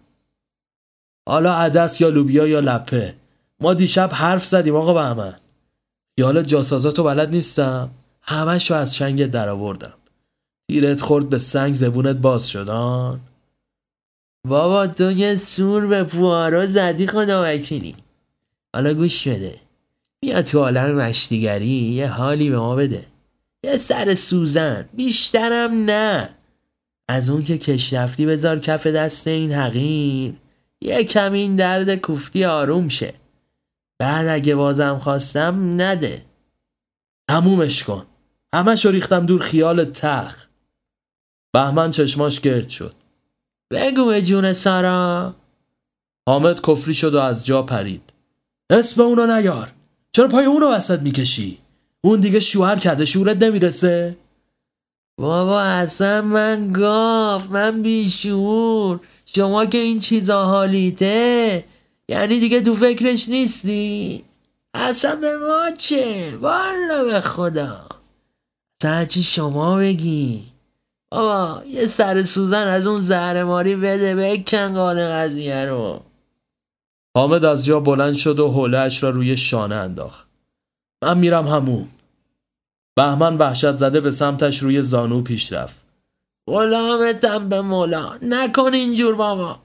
حالا 1.29 1.53
عدس 1.53 2.01
یا 2.01 2.09
لوبیا 2.09 2.47
یا 2.47 2.59
لپه. 2.59 3.15
ما 3.59 3.73
دیشب 3.73 4.09
حرف 4.13 4.45
زدیم 4.45 4.75
آقا 4.75 4.93
بهمن. 4.93 5.35
یالا 6.17 6.41
جاسازاتو 6.41 7.03
بلد 7.03 7.29
نیستم؟ 7.29 7.89
همش 8.27 8.71
رو 8.71 8.77
از 8.77 8.95
شنگ 8.95 9.25
در 9.25 9.49
آوردم. 9.49 9.93
تیرت 10.71 11.01
خورد 11.01 11.29
به 11.29 11.37
سنگ 11.37 11.73
زبونت 11.73 12.15
باز 12.15 12.49
شدان 12.49 13.21
بابا 14.47 14.87
تو 14.87 15.11
یه 15.11 15.35
سور 15.35 15.87
به 15.87 16.03
پوارا 16.03 16.65
زدی 16.65 17.07
خدا 17.07 17.43
وکیلی. 17.45 17.95
حالا 18.75 18.93
گوش 18.93 19.27
بده. 19.27 19.55
بیا 20.21 20.41
تو 20.41 20.59
عالم 20.59 20.95
مشتیگری 20.95 21.65
یه 21.67 22.07
حالی 22.07 22.49
به 22.49 22.57
ما 22.57 22.75
بده. 22.75 23.05
یه 23.63 23.77
سر 23.77 24.13
سوزن. 24.13 24.89
بیشترم 24.93 25.85
نه. 25.85 26.29
از 27.09 27.29
اون 27.29 27.43
که 27.43 27.57
کش 27.57 27.93
رفتی 27.93 28.25
بذار 28.25 28.59
کف 28.59 28.87
دست 28.87 29.27
این 29.27 29.53
حقیر 29.53 30.33
یه 30.81 31.03
کمی 31.03 31.39
این 31.39 31.55
درد 31.55 31.95
کوفتی 31.95 32.45
آروم 32.45 32.89
شه. 32.89 33.13
بعد 33.99 34.27
اگه 34.27 34.55
بازم 34.55 34.97
خواستم 34.97 35.81
نده. 35.81 36.25
تمومش 37.29 37.83
کن. 37.83 38.05
همش 38.55 38.85
ریختم 38.85 39.25
دور 39.25 39.41
خیال 39.41 39.85
تخ 39.85 40.45
بهمن 41.53 41.91
چشماش 41.91 42.41
گرد 42.41 42.69
شد. 42.69 42.93
بگو 43.71 44.05
به 44.05 44.21
جون 44.21 44.53
سارا 44.53 45.35
حامد 46.27 46.61
کفری 46.61 46.93
شد 46.93 47.15
و 47.15 47.19
از 47.19 47.45
جا 47.45 47.63
پرید. 47.63 48.13
اسم 48.69 49.01
اونو 49.01 49.25
نیار. 49.35 49.71
چرا 50.11 50.27
پای 50.27 50.45
اونو 50.45 50.71
وسط 50.71 50.99
می‌کشی؟ 50.99 51.57
اون 52.03 52.19
دیگه 52.19 52.39
شوهر 52.39 52.75
کرده 52.75 53.05
شورت 53.05 53.43
نمی‌رسه. 53.43 54.17
بابا 55.19 55.61
اصلا 55.61 56.21
من 56.21 56.71
گاف 56.71 57.51
من 57.51 57.81
بیشور 57.81 58.99
شما 59.25 59.65
که 59.65 59.77
این 59.77 59.99
چیزا 59.99 60.45
حالیته 60.45 61.65
یعنی 62.09 62.39
دیگه 62.39 62.61
تو 62.61 62.73
فکرش 62.73 63.29
نیستی؟ 63.29 64.23
اصلا 64.73 65.15
به 65.15 65.37
ما 65.37 65.71
چه؟ 65.77 66.37
والا 66.41 67.03
به 67.03 67.21
خدا. 67.21 67.84
چی 68.81 69.23
شما 69.23 69.77
بگی. 69.77 70.43
بابا 71.11 71.63
یه 71.67 71.87
سر 71.87 72.23
سوزن 72.23 72.67
از 72.67 72.87
اون 72.87 73.01
زهرماری 73.01 73.75
بده 73.75 74.15
بکن 74.15 74.73
قانه 74.73 75.07
قضیه 75.07 75.65
رو. 75.65 76.01
حامد 77.17 77.45
از 77.45 77.65
جا 77.65 77.79
بلند 77.79 78.15
شد 78.15 78.39
و 78.39 78.51
حولهش 78.51 79.03
را 79.03 79.09
روی 79.09 79.37
شانه 79.37 79.75
انداخت. 79.75 80.27
من 81.03 81.17
میرم 81.17 81.47
همون. 81.47 81.87
بهمن 82.95 83.37
وحشت 83.37 83.71
زده 83.71 84.01
به 84.01 84.11
سمتش 84.11 84.59
روی 84.59 84.81
زانو 84.81 85.21
پیش 85.21 85.53
رفت. 85.53 85.85
غلامتم 86.49 87.49
به 87.49 87.61
مولا 87.61 88.17
نکن 88.21 88.73
اینجور 88.73 89.15
بابا. 89.15 89.59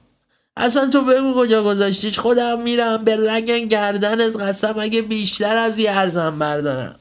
اصلا 0.56 0.90
تو 0.90 1.04
بگو 1.04 1.34
کجا 1.34 1.64
گذاشتیش 1.64 2.18
خودم 2.18 2.62
میرم 2.62 3.04
به 3.04 3.16
رنگ 3.16 3.68
گردنت 3.68 4.40
قسم 4.40 4.74
اگه 4.78 5.02
بیشتر 5.02 5.56
از 5.56 5.78
یه 5.78 5.90
ارزم 5.90 6.38
بردارم. 6.38 6.99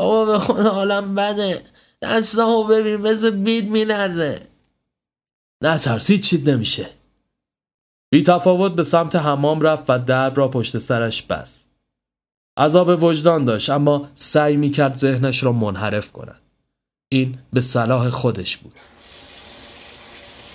بابا 0.00 0.32
به 0.32 0.38
خدا 0.38 0.70
حالم 0.70 1.14
بده. 1.14 1.62
دستامو 2.02 2.64
ببین 2.64 2.96
مثل 2.96 3.30
بید 3.30 3.70
میلرزه. 3.70 4.40
نه 5.62 5.78
ترسید 5.78 6.20
چید 6.20 6.50
نمیشه. 6.50 6.90
بی 8.12 8.22
تفاوت 8.22 8.72
به 8.72 8.82
سمت 8.82 9.16
حمام 9.16 9.60
رفت 9.60 9.84
و 9.88 9.98
درب 9.98 10.36
را 10.36 10.48
پشت 10.48 10.78
سرش 10.78 11.22
بست. 11.22 11.70
عذاب 12.58 13.02
وجدان 13.02 13.44
داشت 13.44 13.70
اما 13.70 14.08
سعی 14.14 14.56
می‌کرد 14.56 14.94
ذهنش 14.94 15.42
را 15.42 15.52
منحرف 15.52 16.12
کند. 16.12 16.42
این 17.08 17.38
به 17.52 17.60
صلاح 17.60 18.08
خودش 18.08 18.56
بود. 18.56 18.72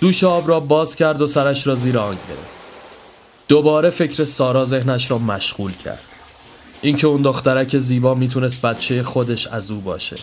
دوش 0.00 0.24
آب 0.24 0.48
را 0.48 0.60
باز 0.60 0.96
کرد 0.96 1.22
و 1.22 1.26
سرش 1.26 1.66
را 1.66 1.74
زیر 1.74 1.98
آن 1.98 2.14
گرفت. 2.14 2.56
دوباره 3.48 3.90
فکر 3.90 4.24
سارا 4.24 4.64
ذهنش 4.64 5.10
را 5.10 5.18
مشغول 5.18 5.72
کرد. 5.72 6.15
اینکه 6.82 7.06
اون 7.06 7.22
دخترک 7.22 7.78
زیبا 7.78 8.14
می‌تونست 8.14 8.62
بچه 8.62 9.02
خودش 9.02 9.46
از 9.46 9.70
او 9.70 9.80
باشه. 9.80 10.16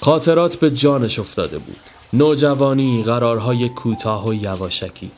خاطرات 0.00 0.56
به 0.56 0.70
جانش 0.70 1.18
افتاده 1.18 1.58
بود. 1.58 1.76
نوجوانی 2.12 3.02
قرارهای 3.02 3.68
کوتاه 3.68 4.28
و 4.28 4.34
یواشکی. 4.34 5.10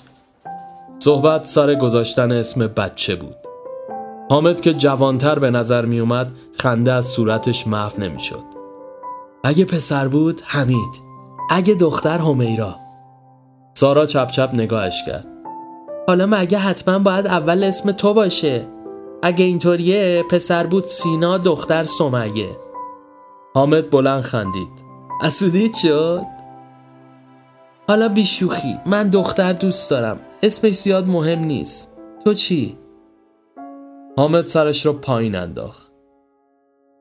صحبت 0.98 1.46
سر 1.46 1.74
گذاشتن 1.74 2.32
اسم 2.32 2.66
بچه 2.66 3.16
بود. 3.16 3.36
حامد 4.30 4.60
که 4.60 4.74
جوانتر 4.74 5.38
به 5.38 5.50
نظر 5.50 5.84
می 5.84 6.00
اومد 6.00 6.32
خنده 6.58 6.92
از 6.92 7.06
صورتش 7.06 7.66
محو 7.66 8.00
نمی‌شد. 8.00 8.44
اگه 9.44 9.64
پسر 9.64 10.08
بود 10.08 10.40
حمید. 10.44 11.00
اگه 11.50 11.74
دختر 11.74 12.18
همیرا 12.18 12.76
سارا 13.74 14.06
چپ 14.06 14.30
چپ 14.30 14.50
نگاهش 14.52 15.02
کرد. 15.06 15.26
حالا 16.08 16.26
مگه 16.26 16.58
حتما 16.58 16.98
باید 16.98 17.26
اول 17.26 17.64
اسم 17.64 17.92
تو 17.92 18.14
باشه؟ 18.14 18.66
اگه 19.22 19.44
اینطوریه 19.44 20.24
پسر 20.30 20.66
بود 20.66 20.84
سینا 20.84 21.38
دختر 21.38 21.84
سمیه. 21.84 22.56
حامد 23.54 23.90
بلند 23.90 24.20
خندید. 24.20 24.84
اسودید 25.22 25.74
شد 25.74 26.22
حالا 27.88 28.08
بیشوخی 28.08 28.78
من 28.86 29.08
دختر 29.08 29.52
دوست 29.52 29.90
دارم. 29.90 30.20
اسمش 30.42 30.74
زیاد 30.74 31.08
مهم 31.08 31.38
نیست. 31.38 31.92
تو 32.24 32.34
چی؟ 32.34 32.78
حامد 34.16 34.46
سرش 34.46 34.86
رو 34.86 34.92
پایین 34.92 35.36
انداخت. 35.36 35.92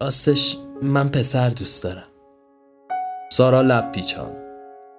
راستش 0.01 0.57
من 0.81 1.09
پسر 1.09 1.49
دوست 1.49 1.83
دارم. 1.83 2.07
سارا 3.31 3.61
لب 3.61 3.91
پیچان 3.91 4.31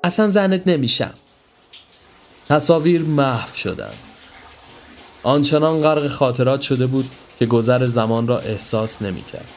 اصلا 0.05 0.27
زنت 0.27 0.67
نمیشم. 0.67 1.15
تصاویر 2.49 3.03
محو 3.03 3.57
شدند 3.57 4.06
آنچنان 5.27 5.81
غرق 5.83 6.07
خاطرات 6.07 6.61
شده 6.61 6.87
بود 6.87 7.11
که 7.39 7.47
گذر 7.47 7.87
زمان 7.87 8.29
را 8.29 8.39
احساس 8.39 9.03
نمی‌کرد. 9.03 9.53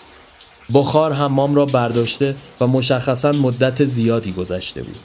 بخار 0.74 1.14
حمام 1.14 1.56
را 1.56 1.66
برداشته 1.66 2.36
و 2.62 2.68
مشخصا 2.68 3.32
مدت 3.32 3.86
زیادی 3.86 4.32
گذشته 4.32 4.84
بود. 4.84 5.00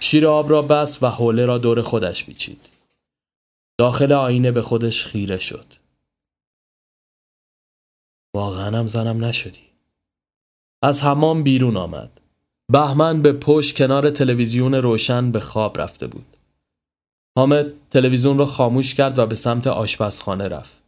شیر 0.00 0.26
آب 0.26 0.50
را 0.50 0.62
بست 0.62 1.02
و 1.02 1.06
حوله 1.06 1.46
را 1.46 1.58
دور 1.58 1.82
خودش 1.82 2.24
بیچید. 2.24 2.68
داخل 3.78 4.12
آینه 4.12 4.50
به 4.50 4.62
خودش 4.62 5.04
خیره 5.04 5.38
شد. 5.38 5.66
واقعا 8.34 8.78
هم 8.78 8.86
زنم 8.86 9.24
نشدی. 9.24 9.62
از 10.82 11.02
حمام 11.02 11.42
بیرون 11.42 11.76
آمد. 11.76 12.20
بهمن 12.72 13.22
به 13.22 13.32
پشت 13.32 13.76
کنار 13.76 14.10
تلویزیون 14.10 14.74
روشن 14.74 15.30
به 15.32 15.40
خواب 15.40 15.80
رفته 15.80 16.06
بود. 16.06 16.36
حامد 17.38 17.72
تلویزیون 17.90 18.38
را 18.38 18.46
خاموش 18.46 18.94
کرد 18.94 19.18
و 19.18 19.26
به 19.26 19.34
سمت 19.34 19.66
آشپزخانه 19.66 20.44
رفت. 20.44 20.82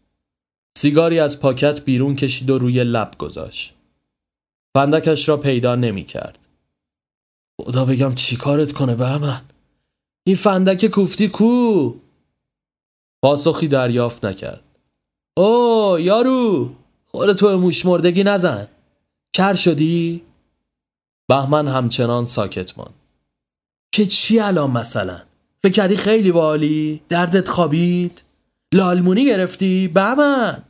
سیگاری 0.79 1.19
از 1.19 1.41
پاکت 1.41 1.85
بیرون 1.85 2.17
کشید 2.17 2.51
و 2.51 2.59
روی 2.59 2.85
لب 2.85 3.15
گذاشت. 3.19 3.75
فندکش 4.77 5.29
را 5.29 5.37
پیدا 5.37 5.75
نمی 5.75 6.05
کرد. 6.05 6.39
خدا 7.61 7.85
بگم 7.85 8.15
چی 8.15 8.37
کارت 8.37 8.73
کنه 8.73 8.95
به 8.95 9.19
من؟ 9.19 9.43
این 10.27 10.37
فندک 10.37 10.87
کوفتی 10.87 11.29
کو؟ 11.29 11.95
پاسخی 13.25 13.69
دریافت 13.69 14.25
نکرد. 14.25 14.65
او 15.37 15.97
یارو 16.01 16.71
خود 17.07 17.33
تو 17.33 17.59
موش 17.59 17.87
مردگی 17.87 18.25
نزن. 18.25 18.69
کر 19.33 19.55
شدی؟ 19.55 20.23
بهمن 21.29 21.69
همچنان 21.69 22.25
ساکت 22.25 22.79
ماند. 22.79 22.95
که 23.95 24.07
چی 24.07 24.41
الان 24.41 24.71
مثلا؟ 24.71 25.32
فکر 25.65 25.95
خیلی 25.95 26.33
بالی؟ 26.33 27.03
دردت 27.09 27.49
خوابید؟ 27.49 28.23
لالمونی 28.75 29.25
گرفتی؟ 29.25 29.89
بهمن! 29.89 30.63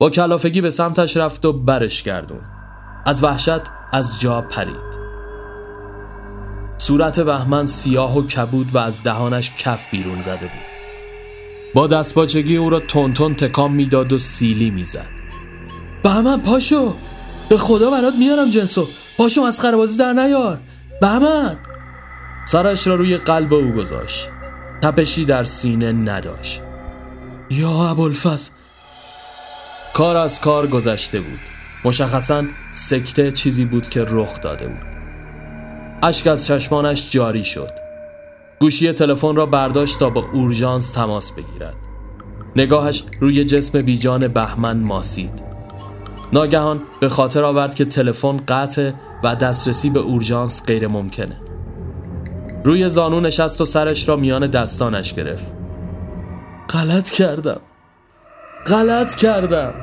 با 0.00 0.10
کلافگی 0.10 0.60
به 0.60 0.70
سمتش 0.70 1.16
رفت 1.16 1.46
و 1.46 1.52
برش 1.52 2.02
گردون 2.02 2.40
از 3.06 3.24
وحشت 3.24 3.60
از 3.92 4.20
جا 4.20 4.40
پرید. 4.40 5.04
صورت 6.78 7.20
بهمن 7.20 7.66
سیاه 7.66 8.18
و 8.18 8.26
کبود 8.26 8.74
و 8.74 8.78
از 8.78 9.02
دهانش 9.02 9.52
کف 9.58 9.90
بیرون 9.90 10.20
زده 10.20 10.38
بود. 10.38 10.64
با 11.74 11.86
دستپاچگی 11.86 12.56
او 12.56 12.70
را 12.70 12.80
تونتون 12.80 13.34
تکام 13.34 13.74
می‌داد 13.74 14.12
و 14.12 14.18
سیلی 14.18 14.70
می‌زد. 14.70 15.10
بهمن 16.02 16.40
پاشو! 16.40 16.94
به 17.48 17.58
خدا 17.58 17.90
برات 17.90 18.14
میارم 18.14 18.50
جنسو. 18.50 18.88
پاشو 19.18 19.42
از 19.42 19.60
خربازی 19.60 19.98
در 19.98 20.12
نیار. 20.12 20.60
بهمن! 21.00 21.73
سرش 22.44 22.86
را 22.86 22.94
روی 22.94 23.16
قلب 23.16 23.54
او 23.54 23.72
گذاشت. 23.72 24.28
تپشی 24.82 25.24
در 25.24 25.42
سینه 25.42 25.92
نداشت. 25.92 26.60
یا 27.50 27.70
ابوالفضل. 27.70 28.52
کار 29.92 30.16
از 30.16 30.40
کار 30.40 30.66
گذشته 30.66 31.20
بود. 31.20 31.40
مشخصا 31.84 32.44
سکته 32.72 33.32
چیزی 33.32 33.64
بود 33.64 33.88
که 33.88 34.04
رخ 34.08 34.40
داده 34.40 34.66
بود. 34.66 34.94
اشک 36.02 36.26
از 36.26 36.46
چشمانش 36.46 37.10
جاری 37.10 37.44
شد. 37.44 37.70
گوشی 38.60 38.92
تلفن 38.92 39.36
را 39.36 39.46
برداشت 39.46 39.98
تا 39.98 40.10
با 40.10 40.24
اورژانس 40.32 40.92
تماس 40.92 41.32
بگیرد. 41.32 41.74
نگاهش 42.56 43.04
روی 43.20 43.44
جسم 43.44 43.82
بیجان 43.82 44.28
بهمن 44.28 44.76
ماسید. 44.76 45.42
ناگهان 46.32 46.82
به 47.00 47.08
خاطر 47.08 47.44
آورد 47.44 47.74
که 47.74 47.84
تلفن 47.84 48.36
قطع 48.48 48.90
و 49.22 49.36
دسترسی 49.36 49.90
به 49.90 50.00
اورژانس 50.00 50.66
غیر 50.66 50.88
ممکنه 50.88 51.36
روی 52.64 52.88
زانو 52.88 53.20
نشست 53.20 53.60
و 53.60 53.64
سرش 53.64 54.08
را 54.08 54.16
میان 54.16 54.46
دستانش 54.46 55.14
گرفت. 55.14 55.46
غلط 56.70 57.10
کردم. 57.10 57.60
غلط 58.66 59.14
کردم. 59.14 59.74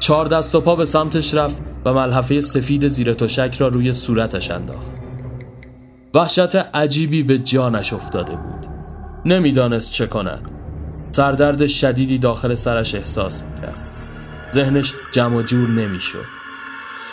چهار 0.00 0.26
دست 0.26 0.54
و 0.54 0.60
پا 0.60 0.76
به 0.76 0.84
سمتش 0.84 1.34
رفت 1.34 1.56
و 1.84 1.92
ملحفه 1.92 2.40
سفید 2.40 2.88
زیر 2.88 3.14
تشک 3.14 3.56
را 3.58 3.68
روی 3.68 3.92
صورتش 3.92 4.50
انداخت. 4.50 4.96
وحشت 6.14 6.56
عجیبی 6.56 7.22
به 7.22 7.38
جانش 7.38 7.92
افتاده 7.92 8.32
بود. 8.32 8.66
نمی‌دانست 9.24 9.92
چه 9.92 10.06
کند. 10.06 10.50
سردرد 11.12 11.66
شدیدی 11.66 12.18
داخل 12.18 12.54
سرش 12.54 12.94
احساس 12.94 13.42
می‌کرد. 13.42 13.96
ذهنش 14.54 14.94
جمع 15.12 15.42
جور 15.42 15.68
نمی‌شد. 15.68 16.24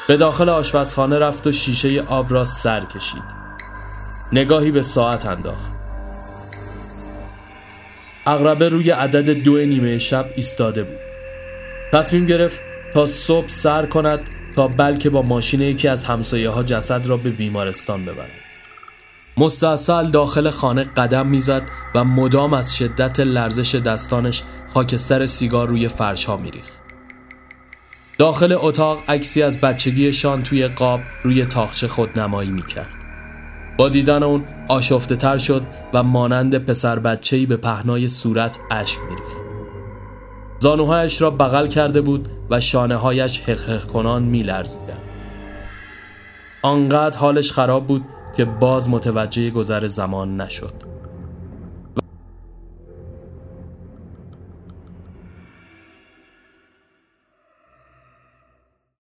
به 0.07 0.17
داخل 0.17 0.49
آشپزخانه 0.49 1.19
رفت 1.19 1.47
و 1.47 1.51
شیشه 1.51 2.01
آب 2.01 2.33
را 2.33 2.43
سر 2.43 2.81
کشید. 2.81 3.40
نگاهی 4.33 4.71
به 4.71 4.81
ساعت 4.81 5.25
انداخت. 5.25 5.71
اغربه 8.25 8.69
روی 8.69 8.89
عدد 8.89 9.29
دو 9.29 9.57
نیمه 9.57 9.97
شب 9.97 10.25
ایستاده 10.35 10.83
بود. 10.83 10.97
تصمیم 11.93 12.25
گرفت 12.25 12.59
تا 12.93 13.05
صبح 13.05 13.47
سر 13.47 13.85
کند 13.85 14.19
تا 14.55 14.67
بلکه 14.67 15.09
با 15.09 15.21
ماشین 15.21 15.61
یکی 15.61 15.87
از 15.87 16.05
همسایه 16.05 16.49
ها 16.49 16.63
جسد 16.63 17.05
را 17.05 17.17
به 17.17 17.29
بیمارستان 17.29 18.05
ببرد. 18.05 18.31
مستاصل 19.37 20.07
داخل 20.07 20.49
خانه 20.49 20.83
قدم 20.83 21.27
می‌زد 21.27 21.63
و 21.95 22.03
مدام 22.03 22.53
از 22.53 22.77
شدت 22.77 23.19
لرزش 23.19 23.75
دستانش 23.75 24.43
خاکستر 24.73 25.25
سیگار 25.25 25.67
روی 25.67 25.87
فرش 25.87 26.25
ها 26.25 26.37
میریخت. 26.37 26.73
داخل 28.17 28.57
اتاق 28.59 29.03
عکسی 29.07 29.43
از 29.43 29.61
بچگیشان 29.61 30.43
توی 30.43 30.67
قاب 30.67 31.01
روی 31.23 31.45
تاخچه 31.45 31.87
خود 31.87 32.19
نمایی 32.19 32.51
می‌کرد. 32.51 33.00
با 33.81 33.89
دیدن 33.89 34.23
اون 34.23 34.43
آشفته 34.67 35.15
تر 35.15 35.37
شد 35.37 35.61
و 35.93 36.03
مانند 36.03 36.57
پسر 36.57 36.99
بچهی 36.99 37.45
به 37.45 37.57
پهنای 37.57 38.07
صورت 38.07 38.59
اشک 38.71 38.99
میریخت 38.99 39.41
زانوهایش 40.59 41.21
را 41.21 41.31
بغل 41.31 41.67
کرده 41.67 42.01
بود 42.01 42.27
و 42.49 42.61
شانه 42.61 42.95
هایش 42.95 43.41
حق 43.41 43.83
کنان 43.83 44.23
می 44.23 44.43
لرزیدن. 44.43 44.97
آنقدر 46.61 47.19
حالش 47.19 47.51
خراب 47.51 47.87
بود 47.87 48.05
که 48.37 48.45
باز 48.45 48.89
متوجه 48.89 49.49
گذر 49.49 49.87
زمان 49.87 50.41
نشد. 50.41 50.73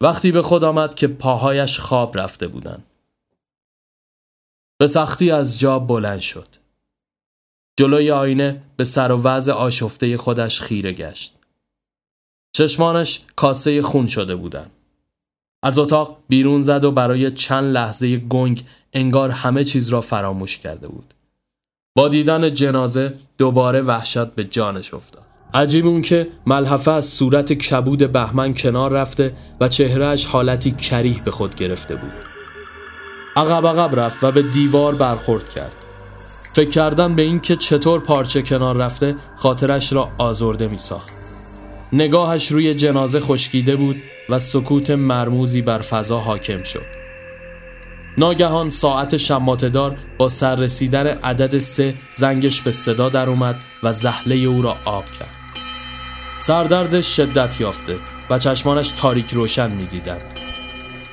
وقتی 0.01 0.33
به 0.33 0.43
خود 0.43 0.65
آمد 0.65 0.95
که 0.95 1.07
پاهایش 1.07 1.79
خواب 1.79 2.19
رفته 2.19 2.49
بودند. 2.49 2.92
به 4.83 4.89
سختی 4.89 5.31
از 5.31 5.59
جا 5.59 5.79
بلند 5.79 6.21
شد. 6.21 6.49
جلوی 7.79 8.11
آینه 8.11 8.63
به 8.77 8.85
سر 8.85 9.13
و 9.13 9.23
وضع 9.23 9.53
آشفته 9.53 10.17
خودش 10.17 10.61
خیره 10.61 10.93
گشت. 10.93 11.35
چشمانش 12.57 13.23
کاسه 13.37 13.83
خون 13.83 14.07
شده 14.07 14.37
بودن. 14.37 14.67
از 15.63 15.79
اتاق 15.79 16.19
بیرون 16.29 16.63
زد 16.63 16.85
و 16.85 16.91
برای 16.91 17.33
چند 17.33 17.65
لحظه 17.65 18.17
گنگ 18.17 18.65
انگار 18.93 19.31
همه 19.31 19.65
چیز 19.65 19.89
را 19.89 20.01
فراموش 20.01 20.59
کرده 20.59 20.89
بود. 20.89 21.15
با 21.97 22.09
دیدن 22.09 22.55
جنازه 22.55 23.15
دوباره 23.39 23.81
وحشت 23.81 24.27
به 24.27 24.45
جانش 24.45 24.95
افتاد. 24.95 25.27
عجیب 25.55 25.87
اون 25.87 26.03
که 26.03 26.29
ملحفه 26.47 26.91
از 26.91 27.05
صورت 27.05 27.53
کبود 27.53 28.13
بهمن 28.13 28.55
کنار 28.55 28.93
رفته 28.93 29.37
و 29.61 29.69
چهرهش 29.69 30.27
حالتی 30.27 30.71
کریه 30.71 31.23
به 31.23 31.31
خود 31.31 31.55
گرفته 31.55 31.97
بود. 31.97 32.32
عقب 33.37 33.67
عقب 33.67 34.01
رفت 34.01 34.25
و 34.25 34.33
به 34.33 34.43
دیوار 34.43 34.95
برخورد 34.95 35.49
کرد. 35.49 35.77
فکر 36.53 36.71
کردن 36.71 37.15
به 37.15 37.23
اینکه 37.23 37.57
چطور 37.57 38.01
پارچه 38.01 38.43
کنار 38.43 38.77
رفته 38.77 39.17
خاطرش 39.37 39.93
را 39.93 40.09
آزرده 40.19 40.69
می 40.69 40.79
ساخت. 40.79 41.13
نگاهش 41.93 42.53
روی 42.53 42.75
جنازه 42.75 43.21
خشکیده 43.21 43.77
بود 43.77 43.97
و 44.29 44.39
سکوت 44.39 44.91
مرموزی 44.91 45.63
بر 45.63 45.79
فضا 45.79 46.21
حاکم 46.21 46.63
شد. 46.63 47.03
ناگهان 48.19 48.71
ساعت 48.71 49.17
شماتدار 49.17 49.97
با 50.19 50.29
سر 50.29 50.55
رسیدن 50.55 51.07
عدد 51.07 51.59
سه 51.59 51.95
زنگش 52.13 52.61
به 52.61 52.71
صدا 52.71 53.09
در 53.09 53.29
اومد 53.29 53.57
و 53.83 53.93
زهله 53.93 54.35
او 54.35 54.63
را 54.63 54.77
آب 54.85 55.05
کرد. 55.11 55.37
سردرد 56.41 57.01
شدت 57.01 57.61
یافته 57.61 57.99
و 58.31 58.39
چشمانش 58.39 58.89
تاریک 58.89 59.31
روشن 59.31 59.71
می‌دیدند. 59.71 60.42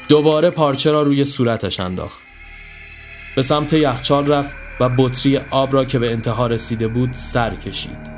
دوباره 0.10 0.50
پارچه 0.50 0.92
را 0.92 1.02
روی 1.02 1.26
صورتش 1.26 1.80
انداخت. 1.80 2.20
به 3.36 3.42
سمت 3.42 3.74
یخچال 3.74 4.28
رفت 4.28 4.56
و 4.80 4.90
بطری 4.98 5.38
آب 5.38 5.74
را 5.74 5.86
که 5.86 6.00
به 6.00 6.12
انتها 6.12 6.48
رسیده 6.48 6.88
بود 6.88 7.14
سر 7.14 7.56
کشید. 7.56 8.10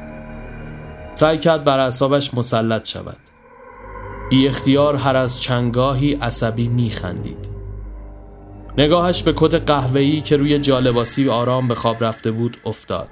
سعی 1.13 1.37
کرد 1.37 1.63
بر 1.63 1.79
اعصابش 1.79 2.33
مسلط 2.33 2.87
شود. 2.87 3.17
بی 4.29 4.47
اختیار 4.47 4.95
هر 4.95 5.15
از 5.15 5.41
چنگاهی 5.41 6.13
عصبی 6.13 6.67
میخندید 6.67 7.49
نگاهش 8.77 9.23
به 9.23 9.33
کت 9.35 9.55
قهوه‌ای 9.55 10.21
که 10.21 10.37
روی 10.37 10.59
جالباسی 10.59 11.29
آرام 11.29 11.67
به 11.67 11.75
خواب 11.75 12.03
رفته 12.03 12.31
بود 12.31 12.57
افتاد. 12.65 13.09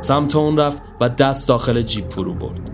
سمت 0.00 0.36
اون 0.36 0.56
رفت 0.56 0.82
و 1.00 1.08
دست 1.08 1.48
داخل 1.48 1.82
جیب 1.82 2.08
فرو 2.08 2.34
برد. 2.34 2.70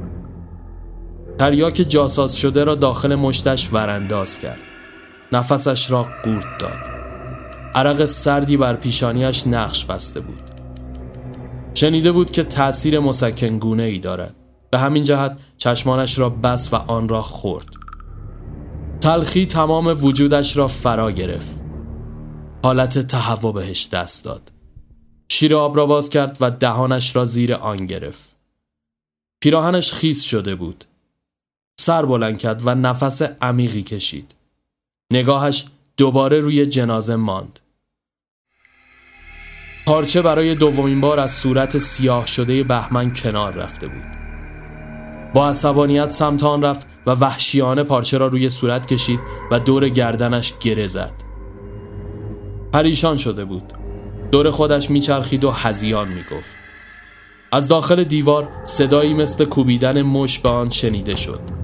تریاک 1.38 1.74
جاساز 1.74 2.36
شده 2.36 2.64
را 2.64 2.74
داخل 2.74 3.14
مشتش 3.14 3.72
ورانداز 3.72 4.38
کرد. 4.38 4.65
نفسش 5.32 5.90
را 5.90 6.06
قورت 6.24 6.58
داد. 6.58 6.96
عرق 7.74 8.04
سردی 8.04 8.56
بر 8.56 8.76
پیشانیش 8.76 9.46
نقش 9.46 9.84
بسته 9.84 10.20
بود. 10.20 10.42
شنیده 11.74 12.12
بود 12.12 12.30
که 12.30 12.44
تأثیر 12.44 13.00
مسکنگونه 13.00 13.82
ای 13.82 13.98
دارد. 13.98 14.34
به 14.70 14.78
همین 14.78 15.04
جهت 15.04 15.38
چشمانش 15.56 16.18
را 16.18 16.30
بس 16.30 16.72
و 16.72 16.76
آن 16.76 17.08
را 17.08 17.22
خورد. 17.22 17.66
تلخی 19.00 19.46
تمام 19.46 20.04
وجودش 20.04 20.56
را 20.56 20.68
فرا 20.68 21.10
گرفت. 21.10 21.62
حالت 22.64 22.98
تهوع 22.98 23.52
بهش 23.52 23.88
دست 23.88 24.24
داد. 24.24 24.52
شیر 25.28 25.56
آب 25.56 25.76
را 25.76 25.86
باز 25.86 26.10
کرد 26.10 26.36
و 26.40 26.50
دهانش 26.50 27.16
را 27.16 27.24
زیر 27.24 27.54
آن 27.54 27.86
گرفت. 27.86 28.36
پیراهنش 29.40 29.92
خیس 29.92 30.22
شده 30.22 30.54
بود. 30.54 30.84
سر 31.80 32.06
بلند 32.06 32.38
کرد 32.38 32.62
و 32.64 32.74
نفس 32.74 33.22
عمیقی 33.22 33.82
کشید. 33.82 34.35
نگاهش 35.12 35.66
دوباره 35.96 36.40
روی 36.40 36.66
جنازه 36.66 37.16
ماند. 37.16 37.60
پارچه 39.86 40.22
برای 40.22 40.54
دومین 40.54 41.00
بار 41.00 41.20
از 41.20 41.30
صورت 41.30 41.78
سیاه 41.78 42.26
شده 42.26 42.64
بهمن 42.64 43.12
کنار 43.12 43.52
رفته 43.52 43.88
بود. 43.88 44.04
با 45.34 45.48
عصبانیت 45.48 46.10
سمت 46.10 46.44
آن 46.44 46.62
رفت 46.62 46.86
و 47.06 47.10
وحشیانه 47.10 47.82
پارچه 47.82 48.18
را 48.18 48.26
روی 48.26 48.48
صورت 48.48 48.86
کشید 48.86 49.20
و 49.50 49.60
دور 49.60 49.88
گردنش 49.88 50.54
گره 50.60 50.86
زد. 50.86 51.12
پریشان 52.72 53.16
شده 53.16 53.44
بود. 53.44 53.72
دور 54.32 54.50
خودش 54.50 54.90
میچرخید 54.90 55.44
و 55.44 55.50
هزیان 55.50 56.08
می‌گفت. 56.08 56.50
از 57.52 57.68
داخل 57.68 58.04
دیوار 58.04 58.48
صدایی 58.64 59.14
مثل 59.14 59.44
کوبیدن 59.44 60.02
مش 60.02 60.38
به 60.38 60.48
آن 60.48 60.70
شنیده 60.70 61.16
شد. 61.16 61.55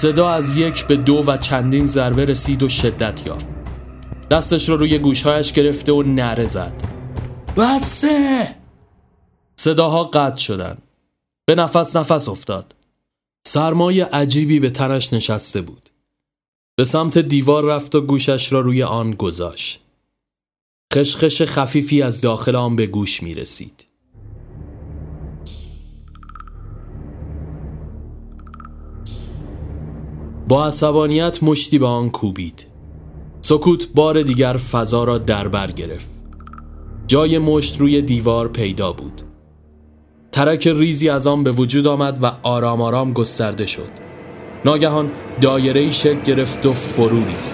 صدا 0.00 0.30
از 0.30 0.56
یک 0.56 0.86
به 0.86 0.96
دو 0.96 1.24
و 1.26 1.36
چندین 1.36 1.86
ضربه 1.86 2.24
رسید 2.24 2.62
و 2.62 2.68
شدت 2.68 3.26
یافت. 3.26 3.46
دستش 4.30 4.68
رو 4.68 4.76
روی 4.76 4.98
گوشهایش 4.98 5.52
گرفته 5.52 5.92
و 5.92 6.02
نره 6.02 6.44
زد. 6.44 6.82
بسه! 7.56 8.56
صداها 9.56 10.04
قطع 10.04 10.38
شدن. 10.38 10.78
به 11.46 11.54
نفس 11.54 11.96
نفس 11.96 12.28
افتاد. 12.28 12.74
سرمای 13.46 14.00
عجیبی 14.00 14.60
به 14.60 14.70
تنش 14.70 15.12
نشسته 15.12 15.60
بود. 15.60 15.90
به 16.76 16.84
سمت 16.84 17.18
دیوار 17.18 17.64
رفت 17.64 17.94
و 17.94 18.00
گوشش 18.00 18.52
را 18.52 18.60
روی 18.60 18.82
آن 18.82 19.10
گذاشت. 19.10 19.80
خشخش 20.94 21.42
خفیفی 21.42 22.02
از 22.02 22.20
داخل 22.20 22.56
آن 22.56 22.76
به 22.76 22.86
گوش 22.86 23.22
می 23.22 23.34
رسید 23.34 23.86
با 30.50 30.66
عصبانیت 30.66 31.42
مشتی 31.42 31.78
به 31.78 31.86
آن 31.86 32.10
کوبید. 32.10 32.66
سکوت 33.40 33.88
بار 33.94 34.22
دیگر 34.22 34.52
فضا 34.52 35.04
را 35.04 35.18
دربر 35.18 35.70
گرفت. 35.70 36.08
جای 37.06 37.38
مشت 37.38 37.80
روی 37.80 38.02
دیوار 38.02 38.48
پیدا 38.48 38.92
بود. 38.92 39.22
ترک 40.32 40.66
ریزی 40.66 41.08
از 41.08 41.26
آن 41.26 41.44
به 41.44 41.50
وجود 41.52 41.86
آمد 41.86 42.18
و 42.22 42.32
آرام 42.42 42.80
آرام 42.80 43.12
گسترده 43.12 43.66
شد. 43.66 43.90
ناگهان 44.64 45.10
دایره 45.40 45.90
شکل 45.90 46.20
گرفت 46.20 46.66
و 46.66 46.72
فرو 46.72 47.24
ریخت. 47.24 47.50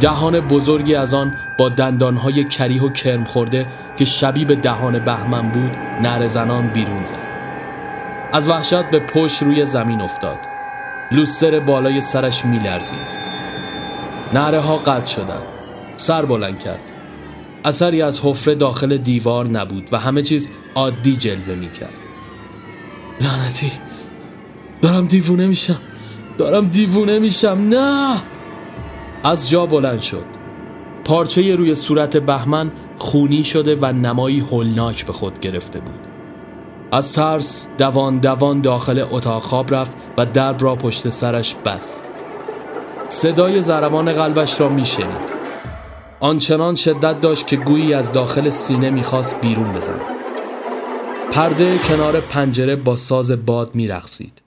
دهان 0.00 0.40
بزرگی 0.40 0.94
از 0.94 1.14
آن 1.14 1.34
با 1.58 1.68
دندانهای 1.68 2.44
کریه 2.44 2.82
و 2.82 2.88
کرم 2.88 3.24
خورده 3.24 3.66
که 3.96 4.04
شبیه 4.04 4.44
به 4.44 4.54
دهان 4.54 5.04
بهمن 5.04 5.52
بود 5.52 5.76
نر 6.02 6.26
زنان 6.26 6.66
بیرون 6.66 7.04
زد. 7.04 7.18
از 8.32 8.48
وحشت 8.48 8.90
به 8.90 8.98
پشت 8.98 9.42
روی 9.42 9.64
زمین 9.64 10.00
افتاد. 10.00 10.53
لوستر 11.14 11.60
بالای 11.60 12.00
سرش 12.00 12.44
میلرزید. 12.44 13.24
نره 14.32 14.60
ها 14.60 14.76
قطع 14.76 15.06
شدن 15.06 15.42
سر 15.96 16.24
بلند 16.24 16.60
کرد. 16.60 16.82
اثری 17.64 18.02
از 18.02 18.20
حفره 18.20 18.54
داخل 18.54 18.96
دیوار 18.96 19.48
نبود 19.48 19.88
و 19.92 19.98
همه 19.98 20.22
چیز 20.22 20.50
عادی 20.74 21.16
جلوه 21.16 21.54
می‌کرد. 21.54 21.94
لعنتی. 23.20 23.72
دارم 24.82 25.06
دیوونه 25.06 25.46
میشم. 25.46 25.78
دارم 26.38 26.68
دیوونه 26.68 27.18
میشم. 27.18 27.66
نه! 27.70 28.22
از 29.24 29.50
جا 29.50 29.66
بلند 29.66 30.02
شد. 30.02 30.24
پارچه 31.04 31.56
روی 31.56 31.74
صورت 31.74 32.16
بهمن 32.16 32.72
خونی 32.96 33.44
شده 33.44 33.76
و 33.80 33.92
نمایی 33.92 34.40
هولناک 34.40 35.06
به 35.06 35.12
خود 35.12 35.40
گرفته 35.40 35.80
بود. 35.80 36.00
از 36.94 37.12
ترس 37.12 37.68
دوان 37.78 38.18
دوان 38.18 38.60
داخل 38.60 39.06
اتاق 39.10 39.42
خواب 39.42 39.74
رفت 39.74 39.96
و 40.18 40.26
درب 40.26 40.62
را 40.62 40.76
پشت 40.76 41.08
سرش 41.08 41.54
بست. 41.54 42.04
صدای 43.08 43.62
زرمان 43.62 44.12
قلبش 44.12 44.60
را 44.60 44.68
میشنید. 44.68 45.34
آنچنان 46.20 46.74
شدت 46.74 47.20
داشت 47.20 47.46
که 47.46 47.56
گویی 47.56 47.94
از 47.94 48.12
داخل 48.12 48.48
سینه 48.48 48.90
می‌خواست 48.90 49.40
بیرون 49.40 49.72
بزند. 49.72 50.00
پرده 51.32 51.78
کنار 51.78 52.20
پنجره 52.20 52.76
با 52.76 52.96
ساز 52.96 53.46
باد 53.46 53.74
میرقصید. 53.74 54.42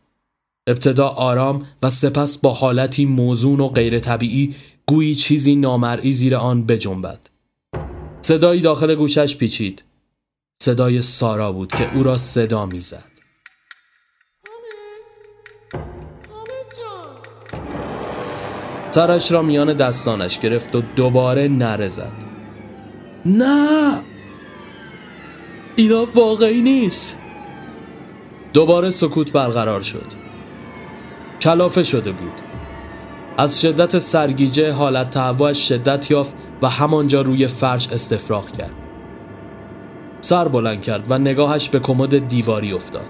ابتدا 0.68 1.08
آرام 1.08 1.66
و 1.84 1.90
سپس 1.90 2.38
با 2.38 2.54
حالتی 2.54 3.06
موزون 3.06 3.60
و 3.60 3.68
غیر 3.68 4.00
طبیعی 4.00 4.56
گویی 4.86 5.16
چیزی 5.16 5.56
نامرئی 5.56 6.12
زیر 6.12 6.36
آن 6.36 6.66
بجنبد. 6.66 7.20
صدایی 8.22 8.62
داخل 8.62 8.96
گوشش 8.96 9.38
پیچید. 9.38 9.84
صدای 10.60 11.02
سارا 11.02 11.52
بود 11.52 11.72
که 11.72 11.96
او 11.96 12.04
را 12.04 12.18
صدا 12.18 12.66
می‌زد. 12.66 13.04
سرش 18.92 19.32
را 19.32 19.42
میان 19.42 19.74
دستانش 19.74 20.40
گرفت 20.40 20.76
و 20.76 20.82
دوباره 20.82 21.48
نره 21.48 21.88
زد. 21.88 22.12
نه! 23.26 24.00
اینا 25.76 26.06
واقعی 26.16 26.62
نیست. 26.62 27.20
دوباره 28.54 28.90
سکوت 28.90 29.32
برقرار 29.32 29.82
شد. 29.82 30.14
کلافه 31.42 31.84
شده 31.84 32.12
بود. 32.12 32.42
از 33.38 33.62
شدت 33.62 34.00
سرگیجه 34.00 34.72
حالت 34.72 35.10
تهوعش 35.10 35.70
شدت 35.70 36.12
یافت 36.12 36.36
و 36.62 36.70
همانجا 36.70 37.22
روی 37.22 37.48
فرش 37.48 37.90
استفراغ 37.90 38.58
کرد. 38.58 38.87
سر 40.22 40.48
بلند 40.48 40.82
کرد 40.82 41.12
و 41.12 41.18
نگاهش 41.18 41.70
به 41.70 41.80
کمد 41.80 42.28
دیواری 42.28 42.74
افتاد. 42.74 43.10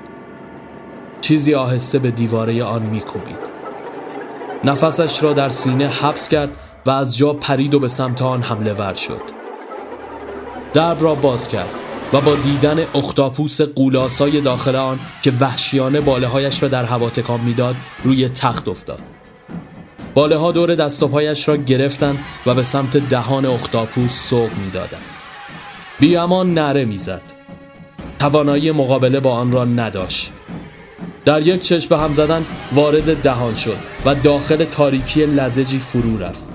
چیزی 1.21 1.53
آهسته 1.53 1.99
به 1.99 2.11
دیواره 2.11 2.63
آن 2.63 2.81
میکوبید. 2.81 3.57
نفسش 4.63 5.23
را 5.23 5.33
در 5.33 5.49
سینه 5.49 5.87
حبس 5.87 6.29
کرد 6.29 6.57
و 6.85 6.91
از 6.91 7.17
جا 7.17 7.33
پرید 7.33 7.73
و 7.73 7.79
به 7.79 7.87
سمت 7.87 8.21
آن 8.21 8.41
حمله 8.41 8.73
ور 8.73 8.93
شد. 8.93 9.21
درب 10.73 11.03
را 11.03 11.15
باز 11.15 11.49
کرد 11.49 11.69
و 12.13 12.21
با 12.21 12.35
دیدن 12.35 12.77
اختاپوس 12.95 13.61
قولاسای 13.61 14.41
داخل 14.41 14.75
آن 14.75 14.99
که 15.21 15.33
وحشیانه 15.39 16.01
باله 16.01 16.27
هایش 16.27 16.63
را 16.63 16.69
در 16.69 16.85
هوا 16.85 17.09
تکان 17.09 17.39
می‌داد 17.39 17.75
روی 18.03 18.29
تخت 18.29 18.67
افتاد. 18.67 18.99
باله 20.13 20.37
ها 20.37 20.51
دور 20.51 20.75
دست 20.75 21.03
و 21.03 21.07
پایش 21.07 21.47
را 21.47 21.57
گرفتند 21.57 22.19
و 22.45 22.53
به 22.53 22.63
سمت 22.63 22.97
دهان 22.97 23.45
اختاپوس 23.45 24.29
سوق 24.29 24.49
می‌دادند. 24.65 25.16
بیامان 25.99 26.53
نره 26.53 26.85
می‌زد. 26.85 27.21
توانایی 28.19 28.71
مقابله 28.71 29.19
با 29.19 29.31
آن 29.31 29.51
را 29.51 29.65
نداشت. 29.65 30.31
در 31.25 31.47
یک 31.47 31.61
چشم 31.61 31.95
هم 31.95 32.13
زدن 32.13 32.45
وارد 32.71 33.21
دهان 33.21 33.55
شد 33.55 33.77
و 34.05 34.15
داخل 34.15 34.65
تاریکی 34.65 35.25
لزجی 35.25 35.79
فرو 35.79 36.17
رفت. 36.17 36.47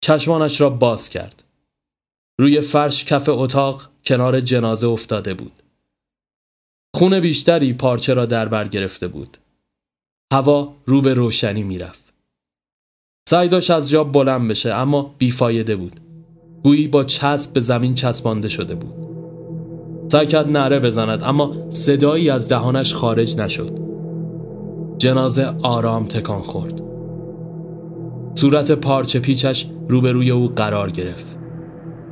چشمانش 0.00 0.60
را 0.60 0.70
باز 0.70 1.10
کرد. 1.10 1.44
روی 2.40 2.60
فرش 2.60 3.04
کف 3.04 3.28
اتاق 3.28 3.90
کنار 4.04 4.40
جنازه 4.40 4.88
افتاده 4.88 5.34
بود. 5.34 5.62
خون 6.96 7.20
بیشتری 7.20 7.72
پارچه 7.72 8.14
را 8.14 8.26
در 8.26 8.48
بر 8.48 8.68
گرفته 8.68 9.08
بود. 9.08 9.36
هوا 10.32 10.74
رو 10.86 11.00
به 11.00 11.14
روشنی 11.14 11.62
می‌رفت. 11.62 12.07
سعی 13.28 13.48
داشت 13.48 13.70
از 13.70 13.90
جا 13.90 14.04
بلند 14.04 14.50
بشه 14.50 14.74
اما 14.74 15.14
بیفایده 15.18 15.76
بود. 15.76 16.00
گویی 16.62 16.88
با 16.88 17.04
چسب 17.04 17.52
به 17.52 17.60
زمین 17.60 17.94
چسبانده 17.94 18.48
شده 18.48 18.74
بود. 18.74 18.94
سعی 20.12 20.26
کرد 20.26 20.56
نره 20.56 20.80
بزند 20.80 21.24
اما 21.24 21.70
صدایی 21.70 22.30
از 22.30 22.48
دهانش 22.48 22.94
خارج 22.94 23.36
نشد. 23.36 23.70
جنازه 24.98 25.54
آرام 25.62 26.04
تکان 26.04 26.42
خورد. 26.42 26.82
صورت 28.34 28.72
پارچه 28.72 29.18
پیچش 29.18 29.66
روبروی 29.88 30.30
او 30.30 30.48
قرار 30.56 30.90
گرفت. 30.90 31.38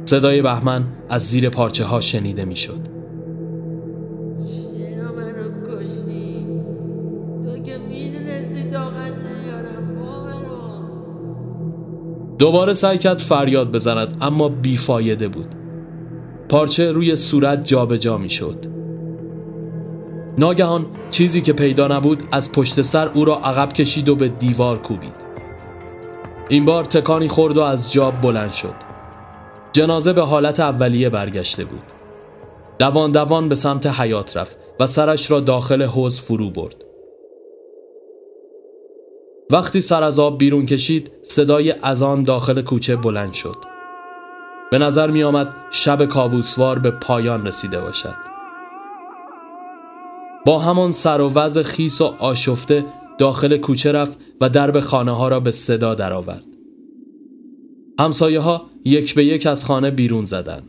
صدای 0.04 0.42
بهمن 0.42 0.84
از 1.08 1.22
زیر 1.22 1.48
پارچه 1.48 1.84
ها 1.84 2.00
شنیده 2.00 2.44
می‌شد. 2.44 2.95
دوباره 12.38 12.72
سعی 12.72 12.98
کرد 12.98 13.18
فریاد 13.18 13.72
بزند 13.72 14.16
اما 14.20 14.48
بیفایده 14.48 15.28
بود. 15.28 15.46
پارچه 16.48 16.92
روی 16.92 17.16
صورت 17.16 17.64
جابجا 17.64 17.96
جا 17.96 18.18
می 18.18 18.30
شد 18.30 18.76
ناگهان 20.38 20.86
چیزی 21.10 21.40
که 21.40 21.52
پیدا 21.52 21.86
نبود 21.86 22.22
از 22.32 22.52
پشت 22.52 22.82
سر 22.82 23.08
او 23.08 23.24
را 23.24 23.36
عقب 23.36 23.72
کشید 23.72 24.08
و 24.08 24.16
به 24.16 24.28
دیوار 24.28 24.78
کوبید. 24.78 25.26
این 26.48 26.64
بار 26.64 26.84
تکانی 26.84 27.28
خورد 27.28 27.56
و 27.56 27.62
از 27.62 27.92
جاب 27.92 28.20
بلند 28.20 28.52
شد. 28.52 28.74
جنازه 29.72 30.12
به 30.12 30.22
حالت 30.22 30.60
اولیه 30.60 31.10
برگشته 31.10 31.64
بود. 31.64 31.82
دوان 32.78 33.12
دوان 33.12 33.48
به 33.48 33.54
سمت 33.54 33.86
حیات 33.86 34.36
رفت 34.36 34.58
و 34.80 34.86
سرش 34.86 35.30
را 35.30 35.40
داخل 35.40 35.82
حوز 35.82 36.20
فرو 36.20 36.50
برد. 36.50 36.85
وقتی 39.50 39.80
سر 39.80 40.02
از 40.02 40.18
آب 40.18 40.38
بیرون 40.38 40.66
کشید 40.66 41.10
صدای 41.22 41.74
اذان 41.82 42.22
داخل 42.22 42.62
کوچه 42.62 42.96
بلند 42.96 43.32
شد. 43.32 43.56
به 44.70 44.78
نظر 44.78 45.10
می 45.10 45.22
آمد 45.22 45.54
شب 45.70 46.04
کابوسوار 46.04 46.78
به 46.78 46.90
پایان 46.90 47.46
رسیده 47.46 47.80
باشد. 47.80 48.14
با 50.46 50.58
همان 50.58 50.92
سر 50.92 51.20
و 51.20 51.28
وضع 51.28 51.62
خیس 51.62 52.00
و 52.00 52.04
آشفته 52.04 52.84
داخل 53.18 53.56
کوچه 53.56 53.92
رفت 53.92 54.18
و 54.40 54.48
درب 54.48 54.80
خانه 54.80 55.12
ها 55.12 55.28
را 55.28 55.40
به 55.40 55.50
صدا 55.50 55.94
درآورد. 55.94 56.46
همسایه 58.00 58.40
ها 58.40 58.62
یک 58.84 59.14
به 59.14 59.24
یک 59.24 59.46
از 59.46 59.64
خانه 59.64 59.90
بیرون 59.90 60.24
زدن 60.24 60.62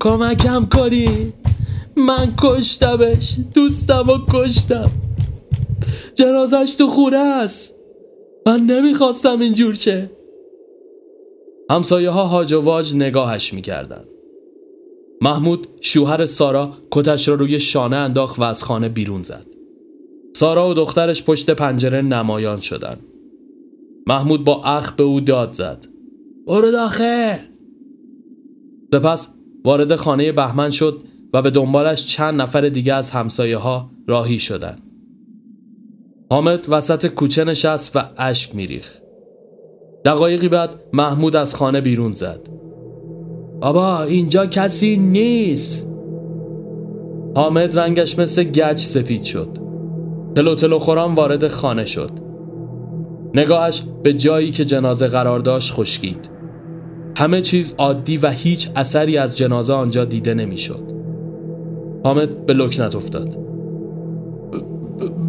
کمکم 0.00 0.66
کنی. 0.66 1.32
من 1.96 2.34
کشتمش 2.38 3.36
دوستم 3.54 4.08
و 4.08 4.18
کشتم. 4.28 5.07
جنازش 6.14 6.74
تو 6.78 6.88
خونه 6.88 7.16
است. 7.16 7.74
من 8.46 8.60
نمی‌خواستم 8.60 9.40
اینجور 9.40 9.74
شه 9.74 10.10
همسایه 11.70 12.10
ها 12.10 12.24
هاج 12.24 12.52
و 12.52 12.60
واج 12.60 12.94
نگاهش 12.94 13.54
می‌کردن 13.54 14.04
محمود 15.20 15.66
شوهر 15.80 16.26
سارا 16.26 16.72
کتش 16.90 17.28
را 17.28 17.34
روی 17.34 17.60
شانه 17.60 17.96
انداخت 17.96 18.38
و 18.38 18.42
از 18.42 18.64
خانه 18.64 18.88
بیرون 18.88 19.22
زد. 19.22 19.46
سارا 20.36 20.70
و 20.70 20.74
دخترش 20.74 21.24
پشت 21.24 21.50
پنجره 21.50 22.02
نمایان 22.02 22.60
شدن 22.60 22.96
محمود 24.06 24.44
با 24.44 24.64
اخ 24.64 24.92
به 24.92 25.02
او 25.02 25.20
داد 25.20 25.52
زد. 25.52 25.86
برو 26.46 26.70
داخل. 26.70 27.36
سپس 28.92 29.34
وارد 29.64 29.96
خانه 29.96 30.32
بهمن 30.32 30.70
شد 30.70 31.02
و 31.32 31.42
به 31.42 31.50
دنبالش 31.50 32.06
چند 32.06 32.40
نفر 32.40 32.68
دیگه 32.68 32.94
از 32.94 33.10
همسایه 33.10 33.56
ها 33.56 33.90
راهی 34.06 34.38
شدند. 34.38 34.82
حامد 36.30 36.66
وسط 36.68 37.06
کوچه 37.06 37.44
نشست 37.44 37.96
و 37.96 38.00
اشک 38.16 38.54
میریخ. 38.54 38.94
دقایقی 40.04 40.48
بعد 40.48 40.70
محمود 40.92 41.36
از 41.36 41.54
خانه 41.54 41.80
بیرون 41.80 42.12
زد. 42.12 42.40
بابا 43.60 44.02
اینجا 44.02 44.46
کسی 44.46 44.96
نیست. 44.96 45.88
حامد 47.36 47.78
رنگش 47.78 48.18
مثل 48.18 48.42
گچ 48.44 48.80
سفید 48.80 49.22
شد. 49.22 49.48
تلو 50.34 50.54
تلو 50.54 50.78
خوران 50.78 51.14
وارد 51.14 51.48
خانه 51.48 51.84
شد. 51.84 52.10
نگاهش 53.34 53.82
به 54.02 54.12
جایی 54.12 54.50
که 54.50 54.64
جنازه 54.64 55.06
قرار 55.06 55.38
داشت 55.38 55.72
خشکید. 55.72 56.30
همه 57.16 57.40
چیز 57.40 57.74
عادی 57.78 58.16
و 58.16 58.30
هیچ 58.30 58.70
اثری 58.76 59.18
از 59.18 59.38
جنازه 59.38 59.72
آنجا 59.74 60.04
دیده 60.04 60.34
نمی‌شد. 60.34 60.92
حامد 62.04 62.46
به 62.46 62.52
لکنت 62.54 62.96
افتاد. 62.96 63.47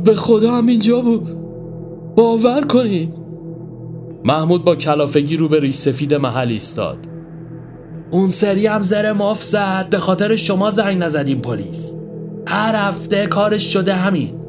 به 0.04 0.16
خدا 0.16 0.52
هم 0.52 0.68
اینجا 0.68 1.02
بود 1.02 1.28
باور 2.16 2.62
کنید 2.62 3.14
محمود 4.26 4.64
با 4.64 4.76
کلافگی 4.76 5.38
رو 5.38 5.50
به 5.50 5.60
ریش 5.60 5.76
سفید 5.76 6.14
محل 6.14 6.50
ایستاد. 6.50 6.98
اون 8.12 8.30
سری 8.30 8.68
هم 8.68 8.84
زر 8.84 9.12
ماف 9.12 9.44
زد 9.44 9.88
به 9.90 9.98
خاطر 9.98 10.36
شما 10.36 10.72
زنگ 10.72 11.04
نزدیم 11.04 11.40
پلیس. 11.40 11.96
هر 12.48 12.76
هفته 12.76 13.28
کارش 13.28 13.74
شده 13.74 13.94
همین. 13.94 14.40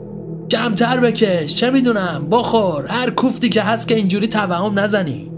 کمتر 0.51 1.01
بکش 1.01 1.55
چه 1.55 1.71
می‌دونم؟ 1.71 2.27
بخور 2.31 2.87
هر 2.87 3.11
کوفتی 3.11 3.49
که 3.49 3.63
هست 3.63 3.89
که 3.89 3.95
اینجوری 3.95 4.29
توهم 4.29 4.79
نزنی. 4.79 5.31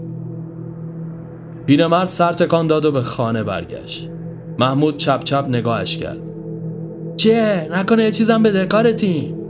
پیرمرد 1.65 2.07
سر 2.07 2.31
تکان 2.31 2.67
داد 2.67 2.85
و 2.85 2.91
به 2.91 3.01
خانه 3.01 3.43
برگشت. 3.43 4.09
محمود 4.59 4.97
چپ 4.97 5.23
چپ 5.23 5.45
نگاهش 5.49 5.97
کرد. 5.97 6.19
چیه 7.17 7.69
نکنه 7.71 8.03
یه 8.03 8.11
چیزم 8.11 8.43
به 8.43 8.51
دکارتیم 8.51 9.42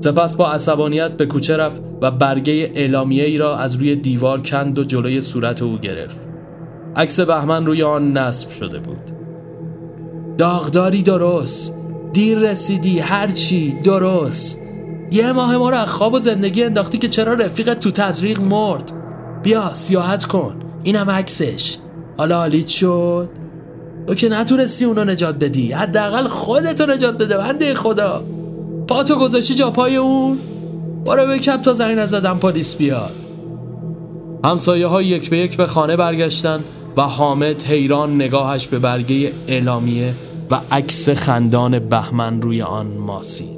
سپس 0.00 0.36
با 0.36 0.52
عصبانیت 0.52 1.12
به 1.12 1.26
کوچه 1.26 1.56
رفت 1.56 1.82
و 2.02 2.10
برگه 2.10 2.72
اعلامیه 2.74 3.24
ای 3.24 3.38
را 3.38 3.56
از 3.56 3.74
روی 3.74 3.96
دیوار 3.96 4.40
کند 4.40 4.78
و 4.78 4.84
جلوی 4.84 5.20
صورت 5.20 5.62
او 5.62 5.78
گرفت. 5.78 6.16
عکس 6.96 7.20
بهمن 7.20 7.66
روی 7.66 7.82
آن 7.82 8.12
نصب 8.12 8.50
شده 8.50 8.78
بود. 8.78 9.02
داغداری 10.38 11.02
درست. 11.02 11.78
دیر 12.12 12.38
رسیدی 12.38 12.98
هرچی 12.98 13.74
درست. 13.84 14.60
یه 15.10 15.32
ماه 15.32 15.56
ما 15.56 15.70
رو 15.70 15.76
از 15.76 15.88
خواب 15.88 16.14
و 16.14 16.18
زندگی 16.18 16.64
انداختی 16.64 16.98
که 16.98 17.08
چرا 17.08 17.34
رفیقت 17.34 17.80
تو 17.80 17.90
تزریق 17.90 18.40
مرد. 18.40 18.92
بیا 19.42 19.74
سیاحت 19.74 20.24
کن. 20.24 20.56
اینم 20.82 21.10
عکسش. 21.10 21.76
حالا 22.18 22.38
حالیت 22.38 22.68
شد؟ 22.68 23.28
تو 24.06 24.14
که 24.14 24.28
نتونستی 24.28 24.84
اونو 24.84 25.04
نجات 25.04 25.34
بدی. 25.34 25.72
حداقل 25.72 26.28
خودتو 26.28 26.86
نجات 26.86 27.18
بده 27.18 27.36
بنده 27.36 27.74
خدا. 27.74 28.24
پاتو 28.88 29.16
گذاشتی 29.16 29.54
جا 29.54 29.70
پای 29.70 29.96
اون؟ 29.96 30.38
برو 31.04 31.26
بکپ 31.26 31.62
تا 31.62 31.72
زنگ 31.72 31.98
نزدم 31.98 32.38
پلیس 32.38 32.76
بیاد. 32.76 33.14
همسایه 34.44 34.86
ها 34.86 35.02
یک 35.02 35.30
به 35.30 35.38
یک 35.38 35.56
به 35.56 35.66
خانه 35.66 35.96
برگشتن 35.96 36.60
و 36.96 37.02
حامد 37.02 37.62
حیران 37.64 38.14
نگاهش 38.14 38.66
به 38.66 38.78
برگه 38.78 39.32
اعلامیه 39.48 40.14
و 40.50 40.60
عکس 40.70 41.08
خندان 41.08 41.78
بهمن 41.78 42.42
روی 42.42 42.62
آن 42.62 42.86
ماسید. 42.86 43.57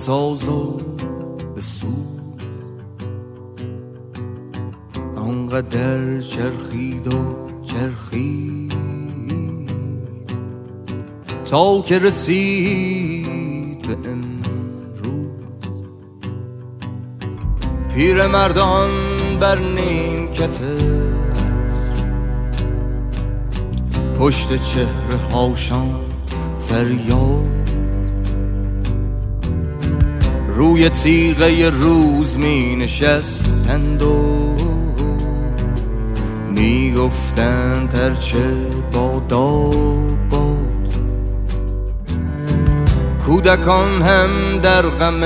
می‌گفت 0.00 0.06
به 0.06 0.06
ساز 0.06 0.48
و 0.48 0.80
به 1.54 1.60
سوز 1.60 1.90
آنقدر 5.16 6.20
چرخید 6.20 7.14
و 7.14 7.36
چرخید 7.62 8.72
تا 11.44 11.82
که 11.82 11.98
رسید 11.98 13.82
به 13.82 14.08
امروز. 14.10 15.82
پیر 17.94 18.26
مردان 18.26 18.90
بر 19.40 19.58
نیمکته 19.58 20.76
پشت 24.18 24.62
چهره 24.62 25.16
هاشان 25.32 26.00
فریاد. 26.58 27.59
روی 30.60 30.88
تیغه 30.88 31.70
روز 31.70 32.38
می 32.38 32.76
نشستند 32.76 34.02
و 34.02 34.56
می 36.50 36.94
گفتند 36.98 37.88
ترچه 37.88 38.52
بادا 38.92 39.60
باد. 40.30 40.94
کودکان 43.26 44.02
هم 44.02 44.58
در 44.58 44.82
غم 44.82 45.20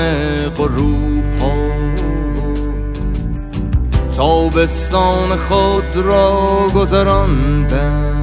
غروب 0.57 1.23
ها. 1.39 1.53
تابستان 4.15 5.37
خود 5.37 5.95
را 5.95 6.69
گذراندند. 6.75 8.15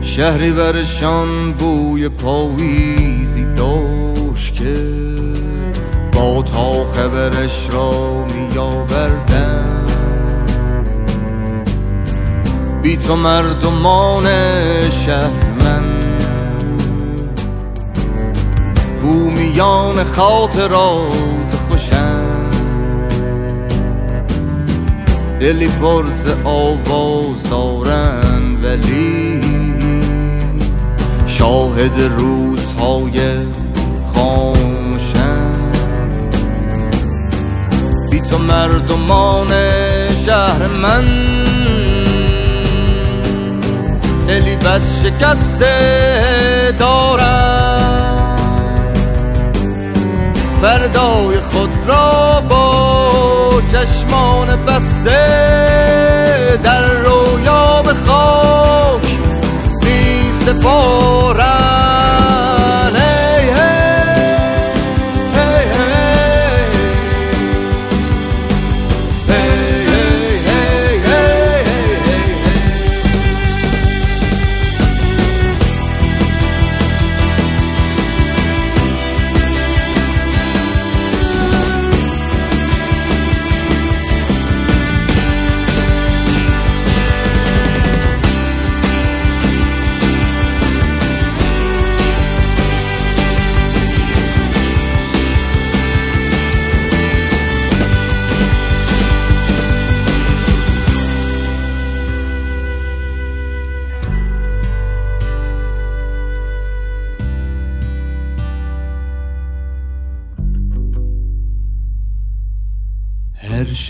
شهری 0.00 0.50
ورشان 0.50 1.52
بوی 1.52 2.08
پاییزی 2.08 3.44
که 4.54 4.74
با 6.12 6.42
تا 6.42 6.86
خبرش 6.86 7.68
را 7.70 8.24
می 8.24 8.58
آوردن 8.58 9.86
بی 12.82 12.96
تو 12.96 13.16
مردمان 13.16 14.24
شهر 14.90 15.30
من 15.60 15.84
بومیان 19.02 20.04
خاطرات 20.04 21.54
خوشن 21.68 22.50
دلی 25.40 25.68
پرز 25.68 26.28
آواز 26.44 27.42
دارن 27.50 28.56
ولی 28.62 29.40
شاهد 31.26 32.00
روزهای 32.18 33.18
تو 38.32 38.38
مردمان 38.38 39.48
شهر 40.26 40.66
من. 40.66 41.04
دلی 44.26 44.56
بس 44.56 45.02
شکسته 45.02 46.74
دارم. 46.78 48.36
فردای 50.62 51.40
خود 51.40 51.70
را 51.86 52.40
با 52.48 53.62
چشمان 53.72 54.64
بسته 54.64 55.20
در 56.62 56.82
رویا 56.82 57.82
به 57.82 57.94
خاک 58.06 59.02
سپارن 60.46 61.42
هی 61.42 62.61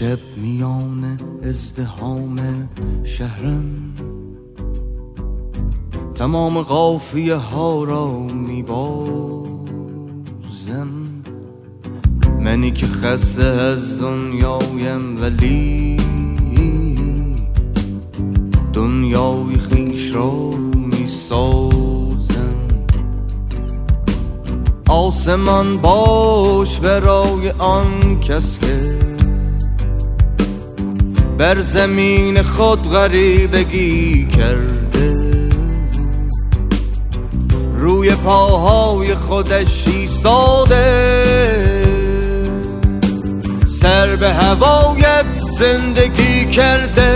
شب 0.02 0.18
میان 0.36 1.20
ازدهام 1.42 2.38
شهرم. 3.04 3.94
تمام 6.14 6.62
قافیه 6.62 7.34
ها 7.34 7.84
را 7.84 8.18
میبازم. 8.18 9.48
منی 12.40 12.70
که 12.70 12.86
خسته 12.86 13.42
از 13.42 14.00
دنیایم 14.00 15.22
ولی 15.22 15.96
دنیای 18.72 19.56
خیش 19.70 20.14
را 20.14 20.50
می‌سازم. 20.90 22.56
آسمان 24.88 25.78
باش 25.78 26.80
برای 26.80 27.50
آن 27.50 28.20
کس 28.20 28.58
که 28.58 29.11
بر 31.38 31.60
زمین 31.60 32.42
خود 32.42 32.90
غریبگی 32.90 34.26
کرده. 34.26 35.12
روی 37.72 38.10
پاهای 38.10 39.14
خودش 39.14 39.88
ایستاده. 39.88 41.22
سر 43.66 44.16
به 44.16 44.28
هوایت 44.28 45.26
زندگی 45.58 46.44
کرده. 46.44 47.14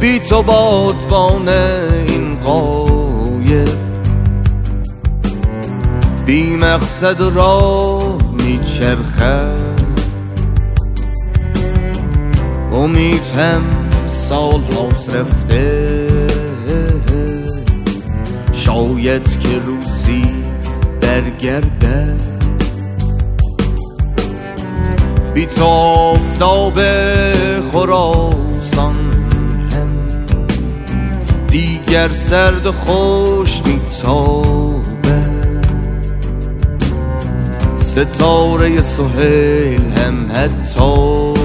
بی 0.00 0.18
تو 0.18 0.42
بادبان 0.42 1.48
این 1.48 2.36
قایب 2.44 3.68
بی 6.26 6.56
مقصد 6.56 7.20
راه 7.20 8.18
میچرخد 8.32 9.59
امید 12.72 13.26
هم 13.38 13.62
سال 14.06 14.60
هاست 14.62 15.10
رفته. 15.10 16.10
شاید 18.52 19.22
که 19.40 19.58
روزی 19.66 20.24
برگرده 21.00 22.16
بی 25.34 25.46
تو 25.46 25.64
آفتاب 25.64 26.80
خراسان 27.72 28.96
هم. 29.72 29.88
دیگر 31.48 32.08
سرد 32.08 32.70
خوش 32.70 33.62
میتابه 33.66 34.90
ستاره 37.78 38.82
سهیل 38.82 39.92
هم 39.92 40.30
حتی 40.32 41.39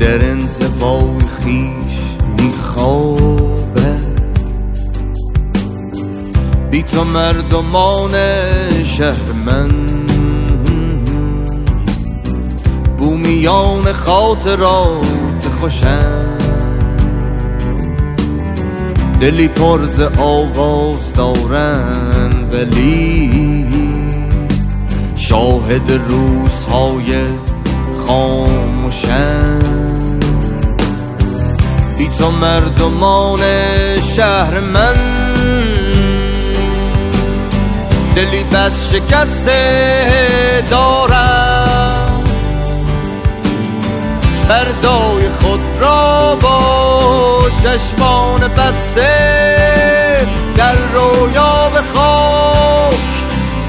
در 0.00 0.24
انزوای 0.24 1.26
خیش 1.42 2.00
میخوابه. 2.38 3.96
بی 6.70 6.82
تو 6.82 7.04
مردمان 7.04 8.12
شهر 8.84 9.32
من 9.46 9.70
بومیان 12.98 13.92
خاطرات 13.92 15.48
خوشن. 15.60 16.38
دلی 19.20 19.48
پرز 19.48 20.00
آواز 20.18 21.12
دارن 21.16 22.32
ولی 22.52 23.66
شاهد 25.16 25.92
روزهای 26.08 27.14
خاموشن. 28.06 29.59
تو 32.18 32.30
مردمان 32.30 33.40
شهر 34.16 34.60
من. 34.60 34.94
دلی 38.16 38.44
بس 38.44 38.92
شکسته 38.92 40.64
دارم. 40.70 42.24
فردای 44.48 45.28
خود 45.28 45.60
را 45.80 46.34
با 46.34 46.60
چشمان 47.62 48.40
بسته 48.40 50.26
در 50.56 50.74
رویا 50.94 51.68
به 51.68 51.80
خاک 51.94 52.94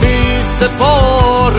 بی 0.02 0.44
سپار 0.60 1.52